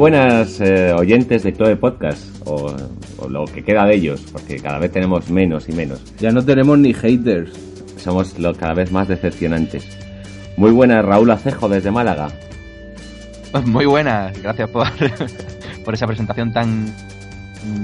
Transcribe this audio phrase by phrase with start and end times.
[0.00, 2.74] buenas eh, oyentes de Chloe Podcast, o,
[3.18, 6.00] o lo que queda de ellos, porque cada vez tenemos menos y menos.
[6.18, 7.50] Ya no tenemos ni haters.
[7.98, 9.86] Somos los cada vez más decepcionantes.
[10.56, 12.28] Muy buenas, Raúl Acejo desde Málaga.
[13.66, 14.86] Muy buenas, gracias por,
[15.84, 16.86] por esa presentación tan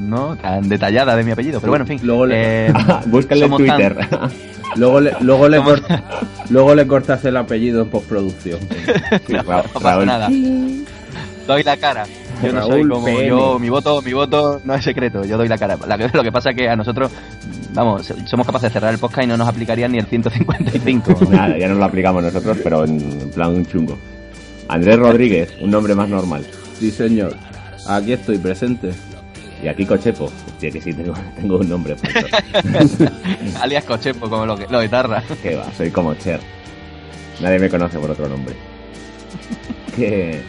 [0.08, 1.60] no tan detallada de mi apellido.
[1.60, 2.00] Pero bueno, en fin.
[2.02, 2.72] Luego le- eh,
[3.06, 3.96] Búscale en tan- Twitter.
[4.76, 6.02] Luego le, luego, le cort-
[6.48, 8.58] luego le cortas el apellido en postproducción.
[9.26, 10.06] Sí, no, Ra- no pasa Raúl.
[10.06, 10.28] nada.
[11.46, 12.06] Doy la cara.
[12.42, 15.56] Yo no soy como yo, mi voto, mi voto no es secreto, yo doy la
[15.56, 15.78] cara.
[16.12, 17.10] Lo que pasa es que a nosotros,
[17.72, 21.18] vamos, somos capaces de cerrar el podcast y no nos aplicarían ni el 155.
[21.30, 23.96] Nada, ya no lo aplicamos nosotros, pero en plan un chungo.
[24.68, 26.44] Andrés Rodríguez, un nombre más normal.
[26.78, 27.34] Sí, señor.
[27.86, 28.92] Aquí estoy presente.
[29.62, 30.24] Y aquí Cochepo.
[30.24, 31.96] Hostia, que sí, tengo, tengo un nombre.
[33.60, 35.22] Alias Cochepo, como lo que lo guitarra.
[35.42, 36.40] que va, soy como Cher.
[37.40, 38.54] Nadie me conoce por otro nombre.
[39.96, 40.42] Que,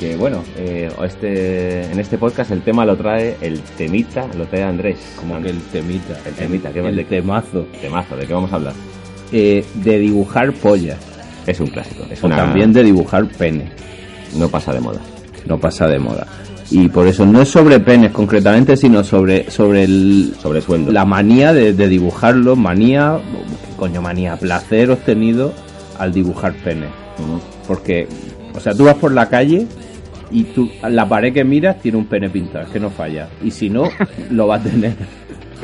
[0.00, 4.62] que bueno, eh, este, en este podcast el tema lo trae el temita, lo trae
[4.62, 4.96] Andrés.
[5.16, 6.18] Como que el temita.
[6.26, 7.66] El temita, ¿qué el, de- temazo.
[7.82, 8.72] Temazo, ¿de qué vamos a hablar?
[9.30, 10.98] Eh, de dibujar pollas.
[11.46, 12.04] Es un clásico.
[12.10, 13.70] Es O una, también de dibujar pene.
[14.36, 15.00] No pasa de moda.
[15.46, 16.26] No pasa de moda.
[16.70, 20.92] Y por eso no es sobre penes concretamente, sino sobre, sobre el, Sobre sueldo.
[20.92, 22.56] la manía de, de dibujarlo.
[22.56, 23.18] Manía,
[23.68, 24.36] ¿qué coño manía?
[24.36, 25.52] Placer obtenido
[25.98, 26.86] al dibujar pene.
[27.66, 28.06] Porque,
[28.54, 29.66] o sea, tú vas por la calle
[30.30, 33.28] y tú, la pared que miras tiene un pene pintado, es que no falla.
[33.42, 33.84] Y si no,
[34.30, 34.94] lo va a tener.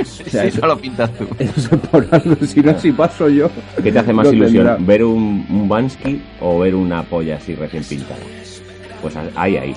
[0.00, 1.27] O sea, Si eso, no lo pintas tú.
[1.38, 3.49] eso es por algo, si no, si paso yo.
[3.82, 4.66] ¿Qué te hace más ilusión?
[4.66, 4.77] tendrá.
[4.87, 8.21] ¿Ver un, un Bansky o ver una polla así recién pintada?
[9.00, 9.75] Pues ahí, ahí.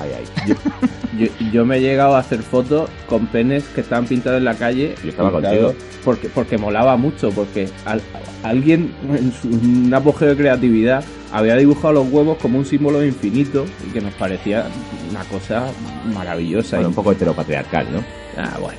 [0.00, 0.54] Ahí, ahí.
[1.18, 4.54] Yo, yo me he llegado a hacer fotos con penes que estaban pintados en la
[4.54, 4.94] calle.
[5.04, 5.74] Yo estaba contigo.
[6.04, 8.00] Porque, porque molaba mucho, porque al-
[8.42, 13.04] alguien en su en un apogeo de creatividad había dibujado los huevos como un símbolo
[13.04, 14.66] infinito y que nos parecía
[15.10, 15.66] una cosa
[16.14, 16.76] maravillosa.
[16.76, 18.04] Bueno, Y- un poco heteropatriarcal, ¿no?
[18.36, 18.78] Ah, bueno,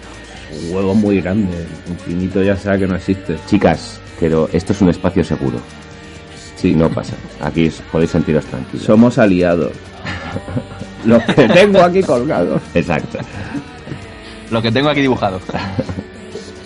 [0.63, 1.65] un huevo muy grande.
[1.89, 3.37] Infinito ya sabe que no existe.
[3.49, 5.57] Chicas, pero esto es un espacio seguro.
[6.55, 7.13] Sí, no pasa.
[7.41, 8.85] Aquí podéis sentiros tranquilos.
[8.85, 9.71] Somos aliados.
[11.05, 12.61] Los que tengo aquí colgados.
[12.73, 13.19] Exacto.
[14.49, 15.41] Lo que tengo aquí dibujado.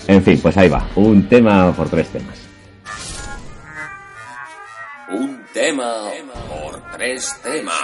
[0.08, 0.86] En fin, pues ahí va.
[0.96, 2.37] Un tema por tres temas.
[5.57, 6.09] Tema
[6.50, 7.75] por tres temas.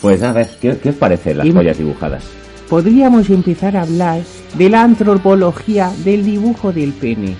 [0.00, 2.24] Pues a ver, ¿qué, qué os parecen las Y- pollas dibujadas?
[2.68, 4.20] podríamos empezar a hablar
[4.54, 7.34] de la antropología del dibujo del pene.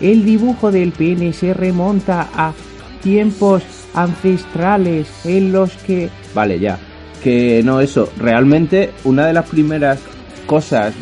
[0.00, 2.52] El dibujo del pene se remonta a
[3.02, 3.62] tiempos
[3.94, 6.78] ancestrales en los que Vale, ya.
[7.22, 8.12] Que no, eso.
[8.18, 10.00] Realmente, una de las primeras
[10.46, 10.92] cosas,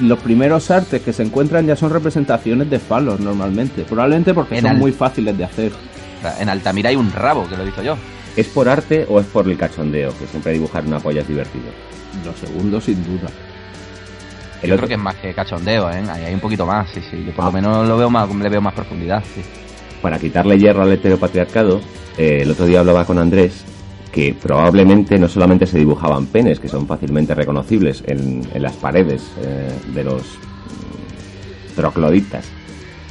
[0.00, 3.82] los primeros artes que se encuentran ya son representaciones de falos normalmente.
[3.82, 5.72] Probablemente porque En son al- muy fáciles de hacer.
[6.40, 7.96] En Altamira hay un rabo, que lo he dicho yo.
[8.36, 10.16] ¿Es por arte o es por el cachondeo?
[10.18, 11.66] Que siempre dibujar una polla es divertido.
[12.24, 13.28] Los segundos, sin duda.
[14.62, 16.02] El Yo otro- creo que es más que cachondeo, ¿eh?
[16.10, 17.24] Ahí hay un poquito más, sí, sí.
[17.26, 17.48] Yo por Ah.
[17.48, 19.42] lo menos lo veo más, le veo más profundidad, sí.
[20.02, 21.80] para quitarle hierro al heteropatriarcado,
[22.16, 23.64] eh, el otro día hablaba con Andrés
[24.12, 29.22] que probablemente no solamente se dibujaban penes, que son fácilmente reconocibles en, en las paredes
[29.42, 32.46] eh, de los mm, trocloditas,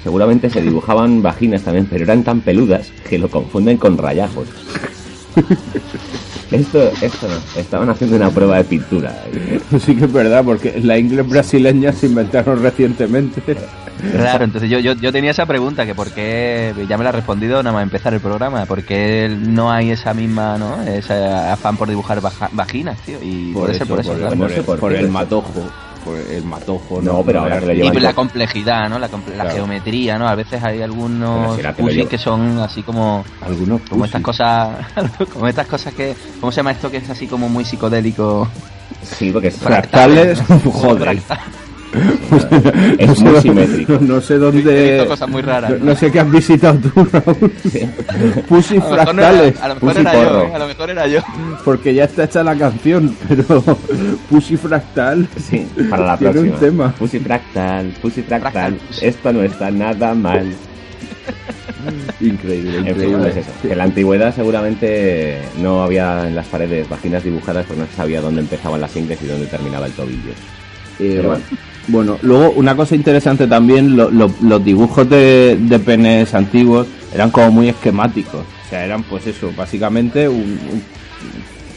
[0.04, 4.48] seguramente se dibujaban vaginas también, pero eran tan peludas que lo confunden con rayajos.
[6.52, 9.24] Esto, esto no, estaban haciendo una prueba de pintura.
[9.86, 13.42] Sí que es verdad, porque la inglés brasileña se inventaron recientemente.
[14.12, 17.14] Claro, entonces yo, yo, yo tenía esa pregunta, que por qué, ya me la ha
[17.14, 20.82] respondido nada más empezar el programa, por qué no hay esa misma, ¿no?
[20.84, 23.18] Ese afán por dibujar baja- vaginas, tío.
[23.22, 24.36] Y Por puede ser eso, por eso, por, claro.
[24.36, 25.54] no por sé el, por por qué, el pero- matojo.
[26.32, 27.02] el matojo.
[27.02, 28.98] No, pero ahora que le Y pues la complejidad, ¿no?
[29.00, 29.56] La, comple- la Claro.
[29.56, 30.28] geometría, ¿no?
[30.28, 31.58] A veces hay algunos
[32.10, 34.70] que son así como algunos como estas cosas
[35.34, 38.48] como estas cosas que ¿cómo se llama esto que es así como muy psicodélico?
[39.04, 40.40] Sí, porque es, fractales,
[40.72, 41.20] joder.
[42.98, 43.98] es muy simétrico.
[44.02, 44.92] No sé He dónde.
[44.94, 45.72] visto cosas muy raras.
[45.80, 47.52] No, no sé qué has visitado tú, Raúl.
[48.48, 49.56] Pussy A lo mejor no fractales.
[49.56, 50.42] era, a lo mejor era yo.
[50.42, 50.52] ¿eh?
[50.54, 51.20] a lo mejor era yo.
[51.64, 53.62] Porque ya está hecha la canción, pero
[54.30, 55.28] Pussy fractal.
[55.38, 56.54] Sí, para la Tiene próxima.
[56.56, 56.92] un tema.
[56.98, 58.52] Pussy fractal, pussy fractal.
[58.52, 58.80] Fractal.
[59.02, 60.54] Esto no está nada mal.
[62.20, 63.18] Increíble, En fin, increíble.
[63.20, 63.50] pues eso.
[63.62, 67.94] Que en la antigüedad seguramente no había en las paredes vaginas dibujadas, pues no se
[67.94, 70.32] sabía dónde empezaban las ingles y dónde terminaba el tobillo.
[71.00, 71.44] Eh, Pero bueno.
[71.88, 77.32] Bueno, luego una cosa interesante también, lo- lo- los dibujos de, de penes antiguos eran
[77.32, 78.42] como muy esquemáticos.
[78.66, 80.36] O sea, eran pues eso, básicamente un...
[80.42, 80.84] un-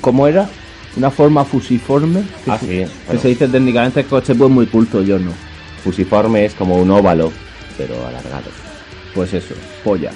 [0.00, 0.48] ¿Cómo era?
[0.96, 2.22] Una forma fusiforme.
[2.44, 3.20] Que, Ah, se, sí, que bueno.
[3.20, 5.30] se dice técnicamente, coche pues muy culto, yo no.
[5.84, 7.30] Fusiforme es como un óvalo,
[7.78, 8.50] pero alargado.
[9.14, 9.54] Pues eso,
[9.84, 10.10] polla.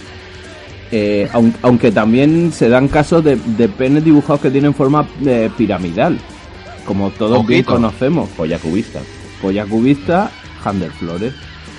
[0.91, 5.51] Eh, aun- aunque también se dan casos de, de penes dibujados que tienen forma eh,
[5.57, 6.19] piramidal.
[6.87, 8.29] Como todos bien conocemos.
[8.31, 9.01] Polla cubista.
[9.45, 10.31] Polla cubista,
[10.65, 11.35] Hander Flores.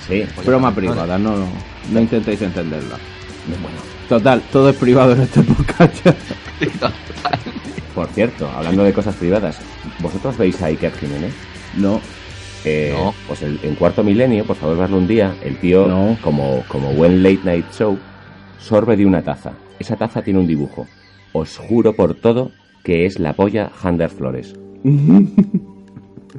[0.06, 0.22] Sí.
[0.44, 1.46] Broma privada, no, no,
[1.92, 2.96] no intentéis entenderla.
[4.08, 6.06] Total, todo es privado en este podcast.
[7.92, 9.58] Por cierto, hablando de cosas privadas,
[9.98, 11.34] ¿vosotros veis a Iker Jiménez?
[11.76, 12.00] no,
[12.64, 13.12] Eh, No.
[13.26, 16.16] Pues el- en cuarto milenio, por favor, verlo un día, el tío, No.
[16.22, 17.98] como, como buen late night show,
[18.60, 19.52] sorbe de una taza.
[19.80, 20.86] Esa taza tiene un dibujo.
[21.32, 22.52] Os juro por todo
[22.84, 24.54] que es la polla Hander Flores.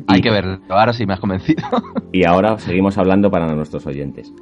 [0.07, 1.63] Hay que verlo, ahora sí me has convencido.
[2.13, 4.33] Y ahora seguimos hablando para nuestros oyentes.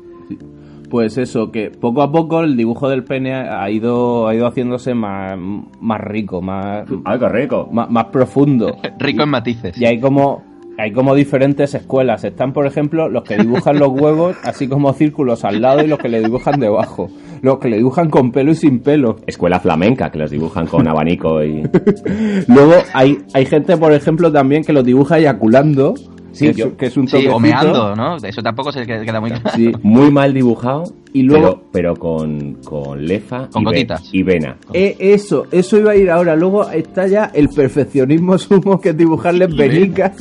[0.89, 4.93] pues eso, que poco a poco el dibujo del pene ha ido, ha ido haciéndose
[4.93, 5.35] más,
[5.79, 7.67] más rico, más, ¡Ay, qué rico!
[7.71, 8.77] más, más profundo.
[8.99, 9.77] Rico en matices.
[9.79, 10.43] Y hay como
[10.77, 12.23] hay como diferentes escuelas.
[12.23, 15.99] Están, por ejemplo, los que dibujan los huevos así como círculos al lado y los
[15.99, 17.09] que le dibujan debajo.
[17.41, 19.17] Los que le dibujan con pelo y sin pelo.
[19.27, 21.63] Escuela flamenca, que los dibujan con abanico y...
[22.47, 25.93] Luego hay, hay gente, por ejemplo, también que los dibuja eyaculando.
[26.31, 28.17] Sí, que, es, yo- que es un Sí, o meando, ¿no?
[28.17, 29.49] Eso tampoco se queda queda muy claro.
[29.55, 29.71] Sí.
[29.83, 30.83] Muy mal dibujado,
[31.17, 34.57] Y luego- pero, pero con, con lefa Con y, ve- y vena.
[34.73, 36.35] Eh, eso, eso iba a ir ahora.
[36.35, 40.11] Luego está ya el perfeccionismo sumo que es dibujarles venicas.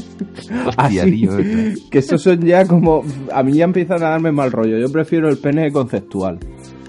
[0.66, 1.30] Hostia, Así, tío.
[1.90, 3.02] que esos son ya como.
[3.32, 4.78] A mí ya empiezan a darme mal rollo.
[4.78, 6.38] Yo prefiero el pene conceptual.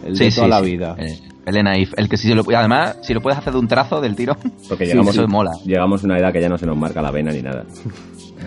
[0.06, 0.96] El de toda la vida.
[1.00, 4.02] Eh, el Naif, el que si lo, además, si lo puedes hacer de un trazo
[4.02, 4.38] del tiro,
[4.70, 5.52] Porque Sí, llegamos, eso mola.
[5.66, 7.66] llegamos a una edad que ya no se nos marca la vena ni nada.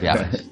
[0.01, 0.49] ya ves.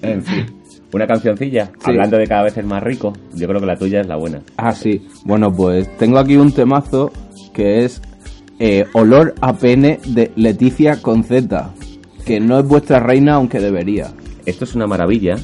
[0.00, 0.46] En fin.
[0.92, 1.90] Una cancioncilla, Sí.
[1.90, 3.12] hablando de cada vez es más rico.
[3.34, 4.40] Yo creo que la tuya es la buena.
[4.56, 5.06] Ah, sí.
[5.24, 7.10] Bueno, pues tengo aquí un temazo
[7.52, 8.00] que es
[8.58, 11.70] eh, Olor a pene de Leticia con Z.
[12.24, 14.08] Que no es vuestra reina, aunque debería.
[14.46, 15.36] Esto es una maravilla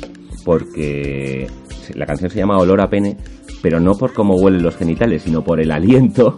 [0.44, 1.48] porque
[1.94, 3.16] la canción se llama Olor a pene,
[3.60, 6.34] pero no por cómo huelen los genitales, sino por el aliento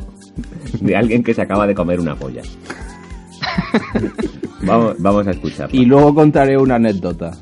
[0.81, 2.43] de alguien que se acaba de comer una polla.
[4.63, 5.77] vamos, vamos a escucharla.
[5.79, 7.33] Y luego contaré una anécdota.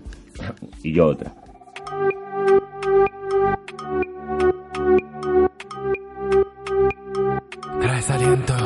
[0.82, 1.32] y yo otra.
[8.12, 8.61] Traes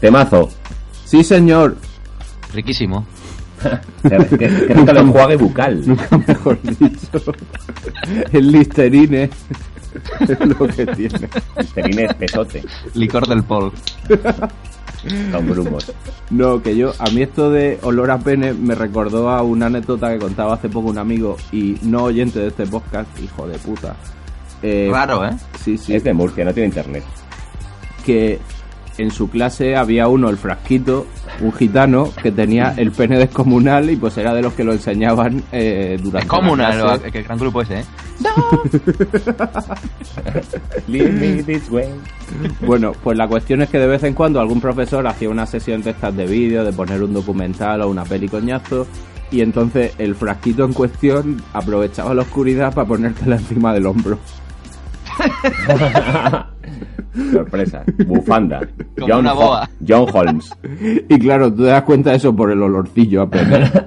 [0.00, 0.48] Temazo.
[1.04, 1.76] Sí, señor.
[2.54, 3.04] Riquísimo.
[4.02, 5.84] Creo que el enjuague bucal.
[6.26, 7.34] Mejor dicho.
[8.32, 9.30] El Listerine
[10.20, 11.28] es lo que tiene.
[11.58, 12.62] Listerine espesote,
[12.94, 13.72] Licor del Pol.
[15.32, 15.92] con grumos.
[16.30, 20.10] No, que yo, a mí esto de olor a pene me recordó a una anécdota
[20.12, 23.96] que contaba hace poco un amigo y no oyente de este podcast, hijo de puta.
[24.62, 25.30] Eh, Raro, ¿eh?
[25.62, 25.94] Sí, sí.
[25.94, 27.04] Es de Murcia, no tiene internet.
[28.04, 28.38] que
[28.98, 31.06] en su clase había uno, el frasquito,
[31.40, 35.42] un gitano, que tenía el pene descomunal y pues era de los que lo enseñaban
[35.52, 37.08] eh, durante Es común la clase.
[37.08, 37.84] el, el gran grupo ese, ¿eh?
[40.88, 41.88] Leave me this way.
[42.66, 45.82] Bueno, pues la cuestión es que de vez en cuando algún profesor hacía una sesión
[45.82, 48.86] de estas de vídeo, de poner un documental o una peli coñazo,
[49.30, 54.18] y entonces el frasquito en cuestión aprovechaba la oscuridad para ponértela encima del hombro.
[57.32, 57.84] Sorpresa.
[58.06, 58.60] Bufanda.
[59.02, 59.60] Una Ho-.
[59.86, 60.50] John Holmes.
[61.08, 63.70] Y claro, tú te das cuenta de eso por el olorcillo apenas.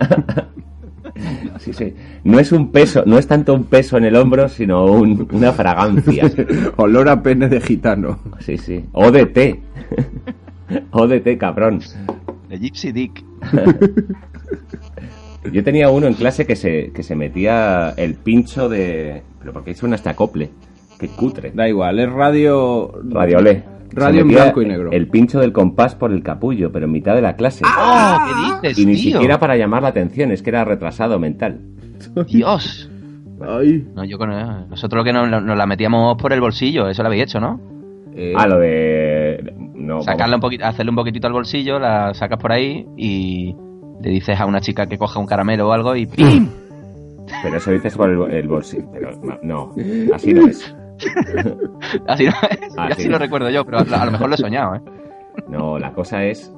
[1.60, 1.94] Sí, sí.
[2.26, 5.54] No es un peso, no es tanto un peso en el hombro, sino un- una
[5.54, 6.30] fragancia.
[6.76, 8.20] Olor a pene de gitano.
[8.40, 8.84] Sí, sí.
[8.92, 9.62] O de té.
[10.92, 11.80] O de té, cabrón.
[12.50, 13.24] De Gypsy Dick.
[15.54, 19.22] Yo tenía uno en clase que se, que se metía el pincho de...
[19.40, 20.50] Pero porque suena este acople.
[21.00, 21.52] Qué cutre.
[21.54, 22.92] Da igual, es radio...
[23.96, 24.92] Radio Se en blanco y negro.
[24.92, 27.64] El pincho del compás por el capullo, pero en mitad de la clase.
[27.64, 28.18] ¡Oh!
[28.62, 29.12] ¿Qué dices, y ni tío?
[29.14, 31.60] siquiera para llamar la atención, es que era retrasado mental.
[32.28, 32.90] Dios.
[33.40, 33.88] Ay.
[33.96, 37.08] No, yo con, nosotros lo que nos, nos la metíamos por el bolsillo, eso lo
[37.08, 37.60] habéis hecho, ¿no?
[38.16, 39.54] Eh, Ah, lo de...
[39.76, 43.56] No, Sacarla un poquito, hacerle un poquitito al bolsillo, la sacas por ahí y
[44.02, 46.48] le dices a una chica que coja un caramelo o algo y ¡pim!
[47.44, 48.86] Pero eso dices por el, el bolsillo.
[48.92, 49.12] Pero
[49.44, 49.74] no,
[50.14, 50.76] así no es.
[52.08, 54.38] Así, no, es, Ah, así lo recuerdo yo, pero a, a lo mejor lo he
[54.38, 54.82] soñado, ¿eh?
[55.48, 56.52] No, la cosa es.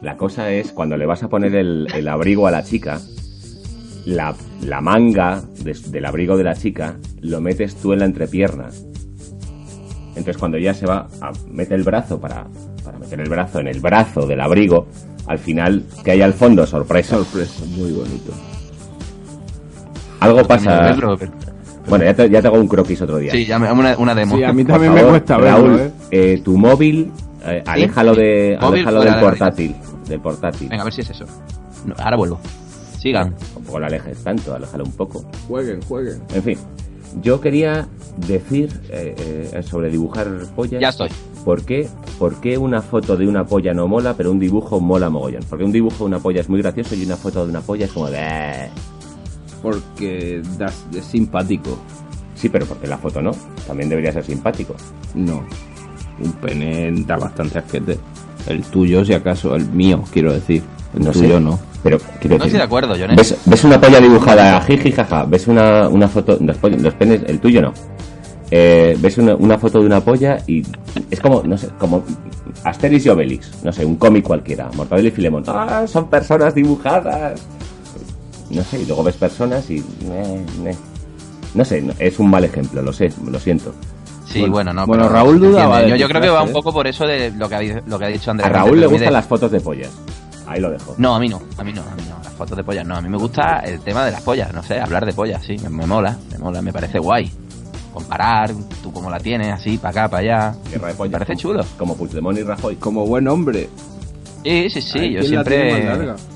[0.00, 3.00] La cosa es cuando le vas a poner el, el abrigo a la chica,
[4.06, 8.68] la, la manga de- del abrigo de la chica lo metes tú en la entrepierna.
[10.08, 12.46] Entonces cuando ya se va a mete el brazo para,
[12.84, 14.86] para meter el brazo en el brazo del abrigo,
[15.26, 17.16] al final que hay al fondo sorpresa.
[17.16, 18.32] Sorpresa, muy bonito.
[20.20, 20.80] Algo pasa.
[21.88, 23.32] Bueno, ya te, ya te hago un croquis otro día.
[23.32, 24.36] Sí, ya me, una, una demo.
[24.36, 25.92] Sí, a mí también me cuesta Raúl, verlo, ¿eh?
[26.10, 27.10] eh, tu móvil,
[27.46, 29.74] eh, aléjalo, de, Móvil aléjalo del portátil.
[30.08, 30.68] Del portátil.
[30.68, 31.26] Venga, a ver si es eso.
[31.84, 32.40] No, ahora vuelvo.
[32.98, 33.34] Sigan.
[33.54, 35.24] Tampoco lo alejes tanto, aléjalo un poco.
[35.46, 36.22] Jueguen, jueguen.
[36.34, 36.58] En fin,
[37.22, 37.86] yo quería
[38.26, 40.80] decir eh, eh, sobre dibujar pollas.
[40.80, 41.10] Ya estoy.
[41.44, 41.88] ¿Por qué,
[42.18, 45.44] ¿Por qué una foto de una polla no mola, pero un dibujo mola mogollón?
[45.48, 47.84] Porque un dibujo de una polla es muy gracioso y una foto de una polla
[47.84, 48.70] es como de...
[49.64, 51.78] Porque das, es simpático.
[52.36, 53.30] Sí, pero porque la foto no.
[53.66, 54.74] También debería ser simpático.
[55.14, 55.42] No.
[56.20, 57.98] Un pene da bastante asquete.
[58.46, 60.62] El tuyo, si acaso, el mío, quiero decir.
[60.94, 61.40] El No tuyo sé.
[61.40, 61.58] no.
[61.82, 63.16] Pero quiero No decir, estoy de acuerdo, Jones.
[63.16, 65.24] ¿Ves, ves una polla dibujada, jiji, jaja.
[65.24, 67.72] Ves una, una foto, los, pollos- los penes, el tuyo no.
[68.50, 70.62] Eh, ves una, una foto de una polla y
[71.10, 72.04] es como, no sé, como
[72.62, 75.44] Asterix y Obelix, no sé, un cómic cualquiera, Mortadelo y Filemón.
[75.46, 77.42] Ah, son personas dibujadas.
[78.54, 79.78] No sé, y luego ves personas y...
[79.78, 80.76] eh, eh.
[81.54, 83.74] No sé, es un mal ejemplo, lo sé, lo siento.
[84.26, 84.86] Sí, bueno, no.
[84.86, 87.54] bueno, pero Raúl dudaba Yo, creo que va un poco por eso de lo que
[87.54, 88.50] ha, lo que ha dicho Andrés.
[88.50, 89.90] A Raúl le gustan las fotos de pollas.
[90.46, 90.94] Ahí lo dejo.
[90.98, 92.22] No, a mí no, a mí no, a mí no.
[92.22, 92.96] Las fotos de pollas no.
[92.96, 95.56] A mí me gusta el tema de las pollas, no sé, hablar de pollas, sí.
[95.62, 97.30] Me, me mola, me mola, me parece guay.
[97.92, 100.54] Comparar, tú cómo la tienes, así, para acá, para allá.
[100.70, 101.12] Guerra de pollas.
[101.12, 101.64] Me parece chulo.
[101.78, 102.76] Como Puigdemont y Rajoy.
[102.76, 103.68] Como buen hombre.
[104.42, 106.33] Sí, sí, sí, Ay, yo ¿quién la tiene más siempre...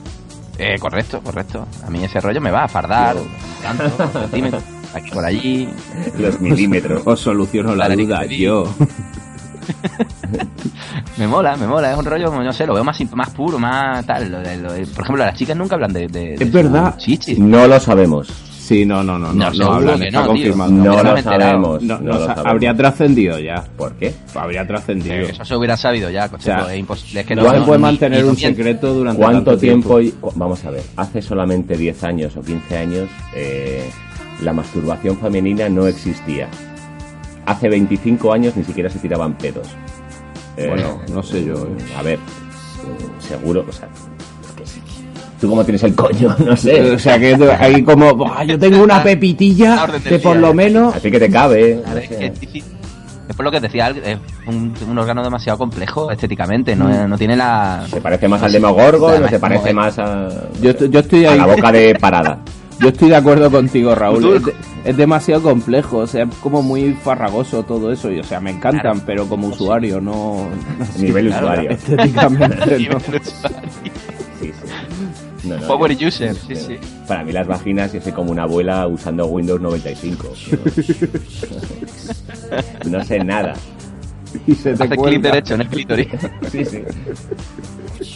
[0.58, 1.66] Eh, correcto, correcto.
[1.86, 3.16] A mí ese rollo me va a fardar,
[3.62, 3.88] tanto,
[4.20, 4.62] centímetros,
[4.92, 5.68] aquí por allí.
[6.18, 7.02] Los milímetros.
[7.04, 8.64] Os soluciono la Dale, duda yo.
[11.18, 14.04] Me mola, me mola, es un rollo, no sé, lo veo más, más puro, más
[14.06, 14.30] tal.
[14.30, 16.96] lo lo por ejemplo, las chicas nunca hablan de, de, de Es verdad.
[16.96, 17.38] chichis.
[17.38, 18.28] No lo sabemos.
[18.68, 19.32] Sí, no, no, no.
[19.32, 20.70] No, No, hablan, está confirmado.
[20.70, 21.82] No lo sabemos.
[21.82, 22.46] No, no no lo sa- sabemos.
[22.52, 23.64] habría trascendido ya.
[23.78, 24.12] ¿Por qué?
[24.34, 25.14] Habría trascendido.
[25.14, 27.64] Eso se hubiera sabido ya, coche, O sea, pues, es que no, no, se no,
[27.64, 30.00] puede mantener ni un secreto durante ¿Cuánto tanto tiempo?
[30.34, 33.88] vamos a ver, hace solamente 10 años o 15 años eh,
[34.42, 36.48] la masturbación femenina no existía.
[37.46, 39.66] Hace 25 años ni siquiera se tiraban pedos.
[40.58, 41.94] Eh, Bueno, no sé yo, eh.
[41.96, 42.18] A ver,
[43.18, 43.88] seguro, o sea.
[45.40, 46.34] ¿Tú cómo tienes el coño?
[46.44, 46.92] No sé.
[46.92, 50.54] O sea que ahí como, "Buah, yo tengo una La pepitilla que por lo eh.
[50.54, 50.96] menos...
[50.96, 51.82] Así que te cabe.
[51.86, 52.16] Ver, es sé.
[52.16, 52.64] que es difícil.
[53.28, 54.16] Es por lo que decía, eh,
[54.46, 57.84] un, un órgano demasiado complejo estéticamente, no, no tiene la...
[57.90, 60.28] Se parece más al Demogorgon, Además, no se parece más a,
[60.62, 61.38] Yo, estoy- yo estoy a ahí.
[61.38, 62.38] la boca de parada.
[62.80, 64.36] Yo estoy de acuerdo contigo, Raúl.
[64.36, 64.54] Es, de-
[64.84, 68.08] es demasiado complejo, o sea, es como muy farragoso todo eso.
[68.12, 69.00] Y, o sea, me encantan, Claro.
[69.04, 70.46] pero como usuario, no.
[70.96, 71.70] Nivel Claro, usuario.
[71.72, 72.98] Estéticamente, no.
[75.48, 76.78] No, no, Power yo- user, sí, sí.
[77.06, 80.28] Para mí las vaginas yo soy como una abuela usando Windows 95.
[82.84, 83.54] No, no sé nada.
[84.46, 86.08] Y se te Hace clic derecho en el clítoris.
[86.52, 86.82] Sí, sí.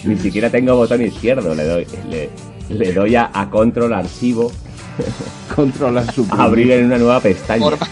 [0.05, 1.55] Ni siquiera tengo botón izquierdo.
[1.55, 2.31] Le doy, le,
[2.69, 4.51] le doy a, a control archivo,
[5.55, 6.27] Controla su.
[6.31, 7.63] a abrir en una nueva pestaña.
[7.63, 7.87] Forma.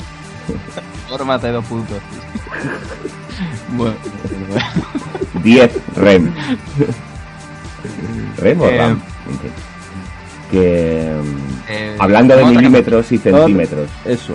[1.08, 1.96] Fórmate dos puntos.
[3.72, 3.94] Bueno,
[4.48, 4.64] bueno.
[5.44, 6.34] 10 REM.
[8.38, 9.02] ¿REM o Eh, RAM?
[10.50, 11.12] Que.
[11.22, 13.88] mm, Eh, hablando de milímetros y centímetros.
[14.04, 14.34] Eso.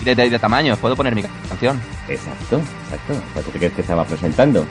[0.00, 1.80] Y de, de- de tamaño, ¿puedo poner mi canción?
[2.08, 3.12] Exacto, exacto.
[3.14, 4.64] O sea, ¿tú crees que estaba presentando?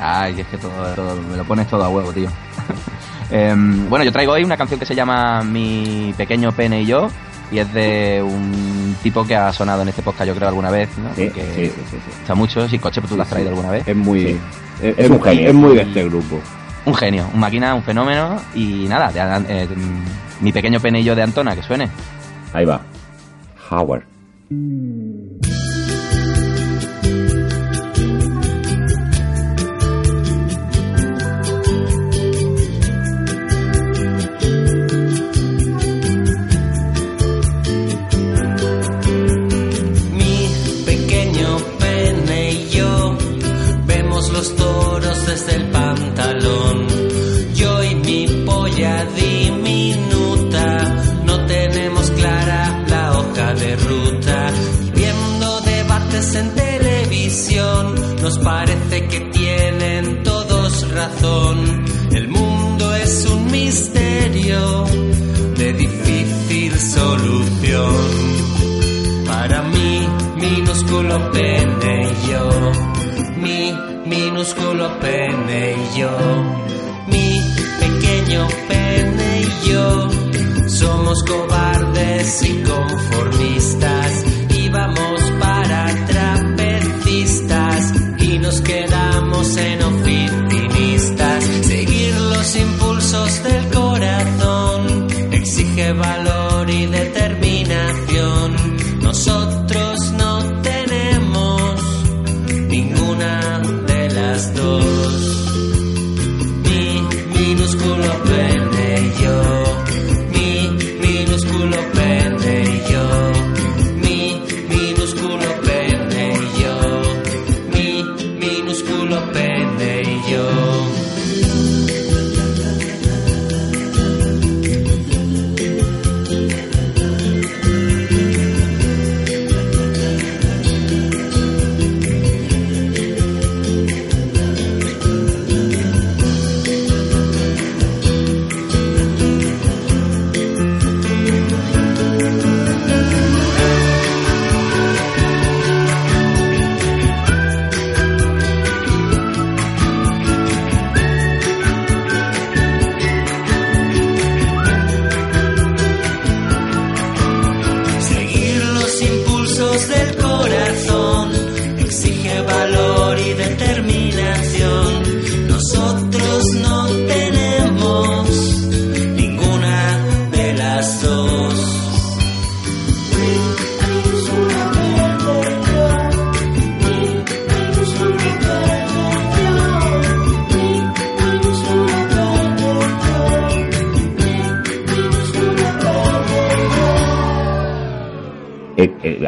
[0.00, 2.28] Ay, es que todo, todo- me lo pones todo a huevo, tío.
[3.30, 7.08] Em, bueno, yo traigo hoy una canción que se llama Mi pequeño pene y yo.
[7.50, 10.88] Y es de un tipo que ha sonado en este podcast, yo creo, alguna vez,
[10.98, 11.14] ¿no?
[11.14, 12.68] Sí, sí, sí, sí, gusta mucho.
[12.68, 13.86] Si coche, pues tú lo has traído alguna vez.
[13.86, 14.36] Es muy.
[14.82, 15.48] Es, Es un genio.
[15.48, 16.40] Es muy de este grupo.
[16.86, 18.40] Un genio, un máquina, un fenómeno.
[18.54, 21.88] Y nada, de- eh, mm, mi pequeño yo de Antona, que suene.
[22.52, 22.80] Ahí va.
[23.70, 24.04] Howard.
[56.38, 61.84] En televisión nos parece que tienen todos razón.
[62.12, 64.84] El mundo es un misterio
[65.56, 67.94] de difícil solución.
[69.26, 72.72] Para mí, minúsculo pene y yo,
[73.36, 73.72] mi
[74.06, 76.10] minúsculo pene y yo,
[77.08, 77.40] mi
[77.80, 80.08] pequeño pene y yo,
[80.68, 82.75] somos cobardes y conformistas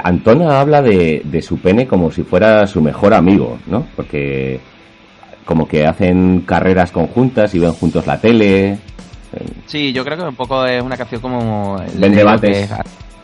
[0.09, 3.87] Antona habla de, de su pene como si fuera su mejor amigo, ¿no?
[3.97, 4.61] Porque
[5.45, 8.79] como que hacen carreras conjuntas y ven juntos la tele.
[9.67, 11.77] Sí, yo creo que un poco es una canción como...
[11.95, 12.71] Ven de- debates.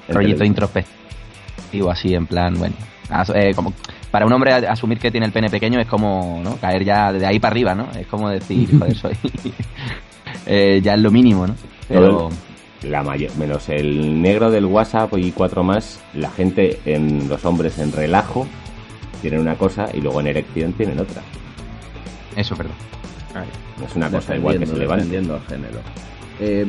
[0.06, 0.46] televisión.
[0.46, 2.74] introspectivo, así, en plan, bueno.
[3.10, 3.72] as- eh, como,
[4.10, 6.56] para un hombre asumir que tiene el pene pequeño es como ¿no?
[6.56, 7.88] caer ya de ahí para arriba, ¿no?
[7.98, 9.12] Es como decir, joder, soy...
[10.46, 11.54] eh, ya es lo mínimo, ¿no?
[11.88, 12.28] Pero...
[12.84, 17.78] La mayor, menos el negro del WhatsApp y cuatro más, la gente en los hombres
[17.78, 18.46] en relajo
[19.22, 21.22] tienen una cosa y luego en erección tienen otra.
[22.36, 22.74] Eso es verdad.
[23.84, 25.04] Es una cosa igual que se levanta.
[25.04, 25.80] el género.
[26.40, 26.66] Eh,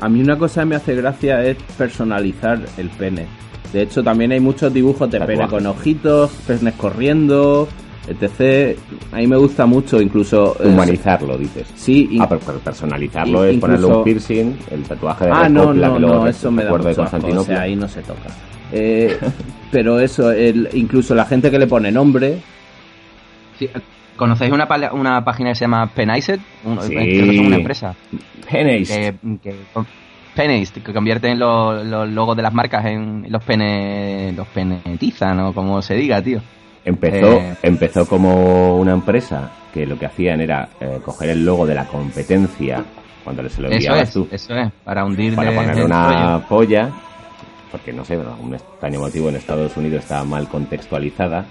[0.00, 3.26] a mí una cosa que me hace gracia es personalizar el pene.
[3.72, 7.68] De hecho, también hay muchos dibujos de pene con ojitos, penes corriendo,
[8.08, 8.78] etc.
[9.12, 10.56] A mí me gusta mucho, incluso...
[10.62, 11.66] eh, Humanizarlo, dices.
[11.74, 15.48] Sí, in- Ah, pero, personalizarlo in- es ponerle incluso- un piercing, el tatuaje de Ah,
[15.48, 17.88] no, no, que luego no, eso me da de mucho asco, o sea, ahí no
[17.88, 18.28] se toca.
[18.72, 19.16] Eh,
[19.70, 22.38] pero eso, el, incluso la gente que le pone nombre,
[23.58, 23.68] Sí,
[24.16, 26.38] ¿Conocéis una, una página que se llama Penized?
[26.64, 26.88] Un- Sí.
[26.94, 27.94] Creo que son una empresa.
[28.50, 28.88] Penis.
[28.88, 29.54] Que, que,
[30.36, 35.52] Penized, que convierten los, los logos de las marcas en los pene los penetizan o
[35.52, 36.40] como se diga, tío.
[36.84, 37.56] Empezó, Eh.
[37.62, 41.86] empezó como una empresa que lo que hacían era eh, coger el logo de la
[41.86, 42.84] competencia
[43.24, 46.44] cuando se lo Eso enviabas es, tú eso es, para hundirle para ponerle el una
[46.46, 46.90] polla,
[47.70, 51.46] porque no sé, por algún extraño motivo en Estados Unidos está mal contextualizada,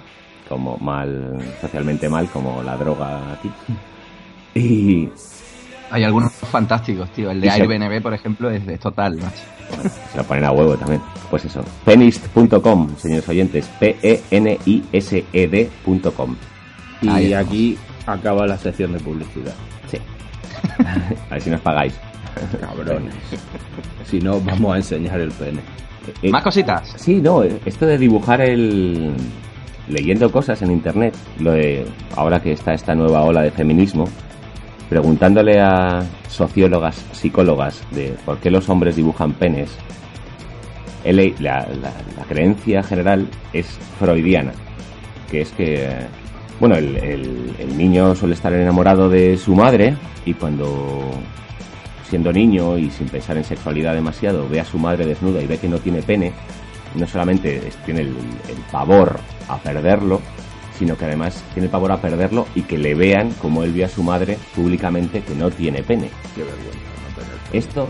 [0.47, 3.49] como mal, socialmente mal, como la droga aquí.
[4.55, 5.09] Y
[5.93, 7.29] Hay algunos fantásticos, tío.
[7.29, 9.43] El de Airbnb, por ejemplo, es, es total, macho.
[9.75, 10.99] bueno, se lo ponen a huevo también.
[11.29, 16.35] Pues eso, penist.com, señores oyentes, E P-E-N-I-S-E-D.com.
[17.03, 17.77] y Ahí aquí
[18.07, 19.53] acaba la sección de publicidad.
[19.91, 19.99] Sí.
[21.29, 21.93] a ver si nos pagáis.
[22.59, 23.13] Cabrones.
[24.03, 25.59] si no, vamos a enseñar el pene.
[26.23, 26.91] Eh, Más cositas.
[26.97, 29.13] Sí, no, esto de dibujar el...
[29.87, 34.09] leyendo cosas en internet, lo de ahora que está esta nueva ola de feminismo,
[34.93, 39.75] preguntándole a sociólogas, psicólogas de por qué los hombres dibujan penes,
[41.03, 41.65] la,
[42.29, 43.65] creencia general es
[43.97, 44.51] freudiana,
[45.31, 45.89] que es que,
[46.59, 51.01] bueno, el, niño suele estar enamorado de su madre y cuando
[52.07, 55.57] siendo niño y sin pensar en sexualidad demasiado, ve a su madre desnuda y ve
[55.57, 56.33] que no tiene pene,
[56.93, 60.21] no solamente tiene el, el pavor a perderlo,
[60.77, 63.89] sino que además tiene pavor a perderlo y que le vean como él ve a
[63.89, 66.09] su madre públicamente que no tiene pene.
[67.51, 67.87] Esto,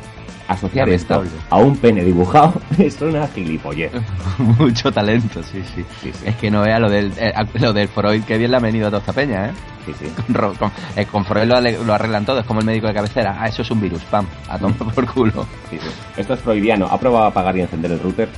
[0.47, 3.91] asociar esto a un pene dibujado es una gilipollez.
[4.37, 5.85] Mucho talento, sí, sí.
[6.01, 6.23] Sí, sí.
[6.25, 8.87] Es que no vea lo del, eh, lo del Freud, que bien le ha venido
[8.87, 9.51] a toda esta peña, ¿eh?
[9.85, 10.05] Sí, sí.
[10.33, 13.37] Con, con- eh, con Freud lo, lo arreglan todo, es como el médico de cabecera.
[13.39, 15.45] Ah, eso es un virus, pam, a tomar por culo.
[15.69, 15.87] Sí, sí.
[16.17, 16.87] Esto es freudiano.
[16.89, 18.29] ¿Ha probado a apagar y encender el router?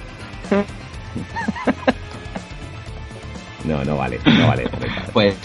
[3.67, 4.63] No, no vale, no vale.
[5.13, 5.35] Pues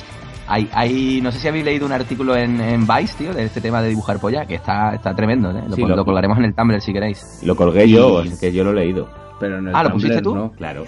[0.47, 3.61] hay, hay, no sé si habéis leído un artículo en, en Vice, tío, de este
[3.61, 5.63] tema de dibujar polla, que está, está tremendo, ¿eh?
[5.69, 7.41] Lo, Sí, pon- lo- lo colgaremos en el Tumblr si queréis.
[7.45, 9.09] Lo colgué yo, Y- es que yo lo he leído.
[9.39, 10.35] Pero en el Ah, ¿lo pusiste tú?
[10.35, 10.51] no.
[10.53, 10.85] Claro.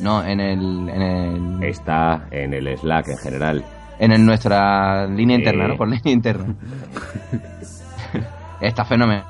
[0.00, 3.64] No, en el, en el, Está en el Slack en general.
[3.98, 5.68] en el- nuestra línea interna, Eh.
[5.68, 5.76] ¿no?
[5.76, 6.54] Por línea interna.
[8.60, 9.24] está fenomenal,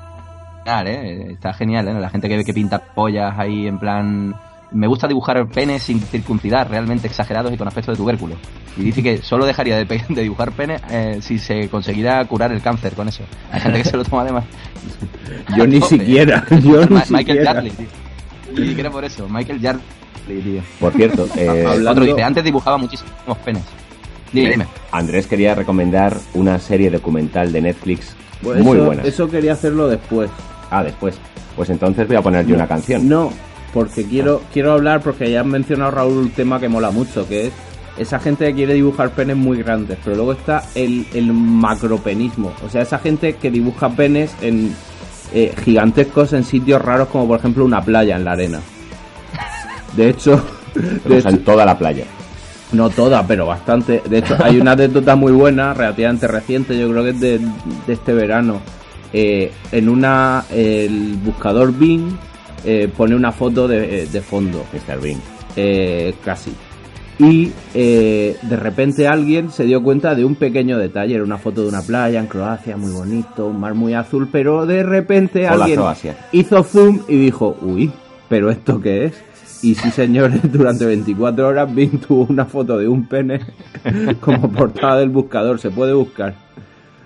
[0.85, 1.31] ¿eh?
[1.31, 1.93] Está genial, ¿eh?
[1.99, 4.35] La gente que, que pinta pollas ahí en plan...
[4.73, 8.35] Me gusta dibujar penes sin circuncidar, realmente exagerados y con aspecto de tubérculo.
[8.75, 12.61] Y dice que solo dejaría de, de dibujar penes eh, si se consiguiera curar el
[12.61, 13.23] cáncer con eso.
[13.51, 14.45] Hay gente que se lo toma además.
[15.55, 17.53] Yo ni siquiera, yo ni Ma- Michael siquiera.
[17.53, 17.85] Jarley, tío.
[18.57, 19.83] Ni siquiera por eso, Michael Jarley,
[20.43, 20.61] tío.
[20.79, 23.63] Por cierto, eh, Hablando- Otro dice, antes dibujaba muchísimos penes.
[24.31, 24.65] Dime, dime.
[24.91, 29.03] Andrés quería recomendar una serie documental de Netflix Pues muy eso, buena.
[29.03, 30.31] Eso quería hacerlo después.
[30.71, 31.15] Ah, después.
[31.55, 33.07] Pues entonces voy a poner yo una canción.
[33.07, 33.31] No,
[33.73, 37.47] porque quiero quiero hablar porque ya han mencionado Raúl un tema que mola mucho, que
[37.47, 37.53] es
[37.97, 42.69] esa gente que quiere dibujar penes muy grandes, pero luego está el, el macropenismo, o
[42.69, 44.75] sea, esa gente que dibuja penes en
[45.33, 48.59] eh, gigantescos en sitios raros como por ejemplo una playa en la arena.
[49.95, 50.43] De hecho,
[51.05, 52.05] de usa en toda la playa.
[52.71, 54.01] no toda, pero bastante.
[54.07, 57.93] De hecho, hay una anécdota muy buena, relativamente reciente, yo creo que es de, de
[57.93, 58.61] este verano.
[59.11, 62.17] Eh, en una, el buscador Bing
[62.65, 64.99] eh, pone una foto de, de fondo, Mr.
[65.01, 65.19] Bean.
[65.55, 66.51] eh, casi.
[67.19, 71.13] Y eh, de repente alguien se dio cuenta de un pequeño detalle.
[71.13, 74.65] Era una foto de una playa en Croacia, muy bonito, un mar muy azul, pero
[74.65, 76.17] de repente Hola, alguien Croacia.
[76.31, 77.91] hizo zoom y dijo, uy,
[78.29, 79.23] ¿pero esto qué es?
[79.61, 83.39] Y sí, señores, durante 24 horas Bing tuvo una foto de un pene
[84.19, 85.59] como portada del buscador.
[85.59, 86.33] Se puede buscar.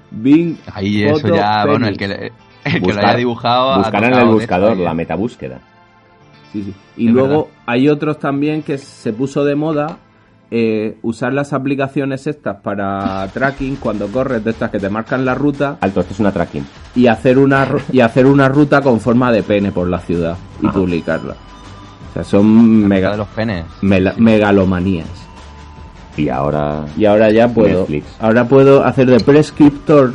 [0.10, 0.56] Bing.
[0.74, 1.70] Ahí eso ya, pene.
[1.72, 2.32] bueno, el que, le-
[2.76, 3.72] el que lo haya dibujado.
[3.74, 5.60] ha Buscar en el buscador la metabúsqueda.
[6.54, 6.74] Sí, sí.
[6.96, 7.62] Y Es luego verdad.
[7.66, 9.98] hay otros también que se puso de moda
[10.50, 15.36] eh, usar las aplicaciones estas para tracking cuando corres de estas que te marcan la
[15.36, 16.66] ruta Alto, esto es una tracking.
[16.96, 20.68] y hacer una y hacer una ruta con forma de pene por la ciudad y
[20.68, 20.80] Ajá.
[20.80, 21.34] publicarla.
[22.10, 23.66] O sea, son Mega mega, de los penes.
[23.82, 25.08] mela- megalomanías.
[26.16, 26.86] Y ahora.
[26.98, 28.06] Y ahora ya puedo Netflix.
[28.20, 30.14] ahora puedo hacer de prescriptor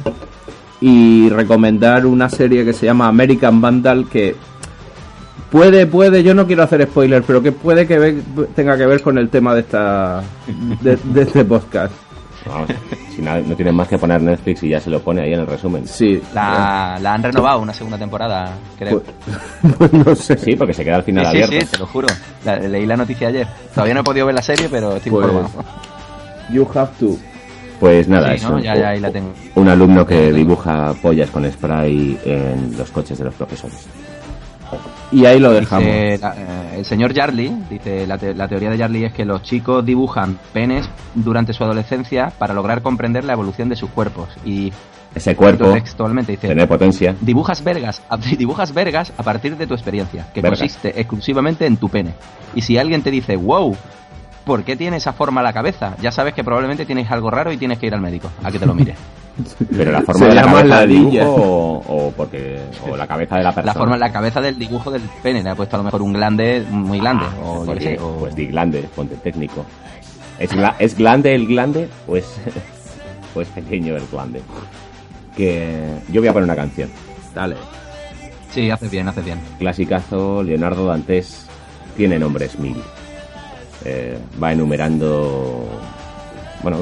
[0.83, 4.35] y recomendar una serie que se llama American Vandal que
[5.51, 8.23] puede puede yo no quiero hacer spoiler pero que puede que ve-
[8.55, 10.23] tenga que ver con el tema de esta
[10.81, 11.93] de, de este podcast
[12.45, 12.71] Vamos,
[13.15, 15.39] si no, no tienes más que poner Netflix y ya se lo pone ahí en
[15.39, 15.87] el resumen.
[15.87, 19.01] sí La, la han renovado una segunda temporada, creo.
[19.01, 21.67] pues, pues no sé Sí, porque se queda al final sí, sí, abierto.
[21.67, 22.09] sí, te lo juro.
[22.45, 23.47] La- leí la noticia ayer.
[23.73, 25.65] Todavía no he podido ver la serie, pero estoy Pues- informado.
[26.53, 27.17] You have to.
[27.83, 28.55] Pues nada, Sí, es ¿no?
[28.55, 29.33] un, Ya, ya, ahí la tengo.
[29.57, 33.89] un alumno que dibuja pollas con spray en los coches de los profesores.
[35.11, 35.85] Y ahí lo dejamos.
[35.85, 39.25] Dice, la- eh, el señor Jarly dice la, te- la teoría de Jarly es que
[39.25, 44.29] los chicos dibujan penes durante su adolescencia para lograr comprender la evolución de sus cuerpos
[44.45, 44.73] y
[45.13, 49.75] Ese cuerpo, textualmente dice tener potencia, dibujas vergas a, dibujas vergas a partir de tu
[49.75, 50.61] experiencia que Vergas.
[50.61, 52.15] consiste exclusivamente en tu pene
[52.55, 53.77] y si alguien te dice wow
[54.45, 55.97] ¿Por qué tiene esa forma la cabeza?
[56.01, 58.59] Ya sabes que probablemente tienes algo raro y tienes que ir al médico a que
[58.59, 58.95] te lo mire.
[59.77, 61.21] pero la forma de la cabeza del ladilla.
[61.25, 63.73] dibujo o, o porque o la cabeza de la persona.
[63.73, 66.13] La forma, la cabeza del dibujo del pene le ha puesto a lo mejor un
[66.13, 69.65] glande muy grande Ah, o yo pues, sé, o- pues di glande, ponte técnico.
[70.39, 71.89] ¿Es, gla- ¿Es glande el glande?
[72.07, 72.27] Pues,
[73.33, 74.43] pues pequeño el glande.
[75.37, 76.91] Que yo voy a poner una canción.
[77.35, 77.57] Dale.
[78.51, 79.41] Sí, haces bien, haces bien.
[79.59, 81.47] Clasicazo, Leonardo Dantes
[81.97, 82.77] tiene nombres mil.
[83.85, 85.69] Eh, va enumerando.
[86.63, 86.79] Bueno,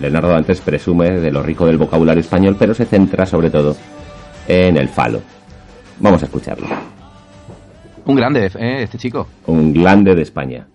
[0.00, 3.76] Leonardo Dantes presume de lo rico del vocabulario español, pero se centra sobre todo
[4.46, 5.20] en el falo.
[6.00, 6.66] Vamos a escucharlo.
[8.04, 9.26] Un grande, eh, este chico.
[9.46, 10.66] Un glande de España.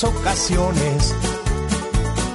[0.04, 1.14] ocasiones.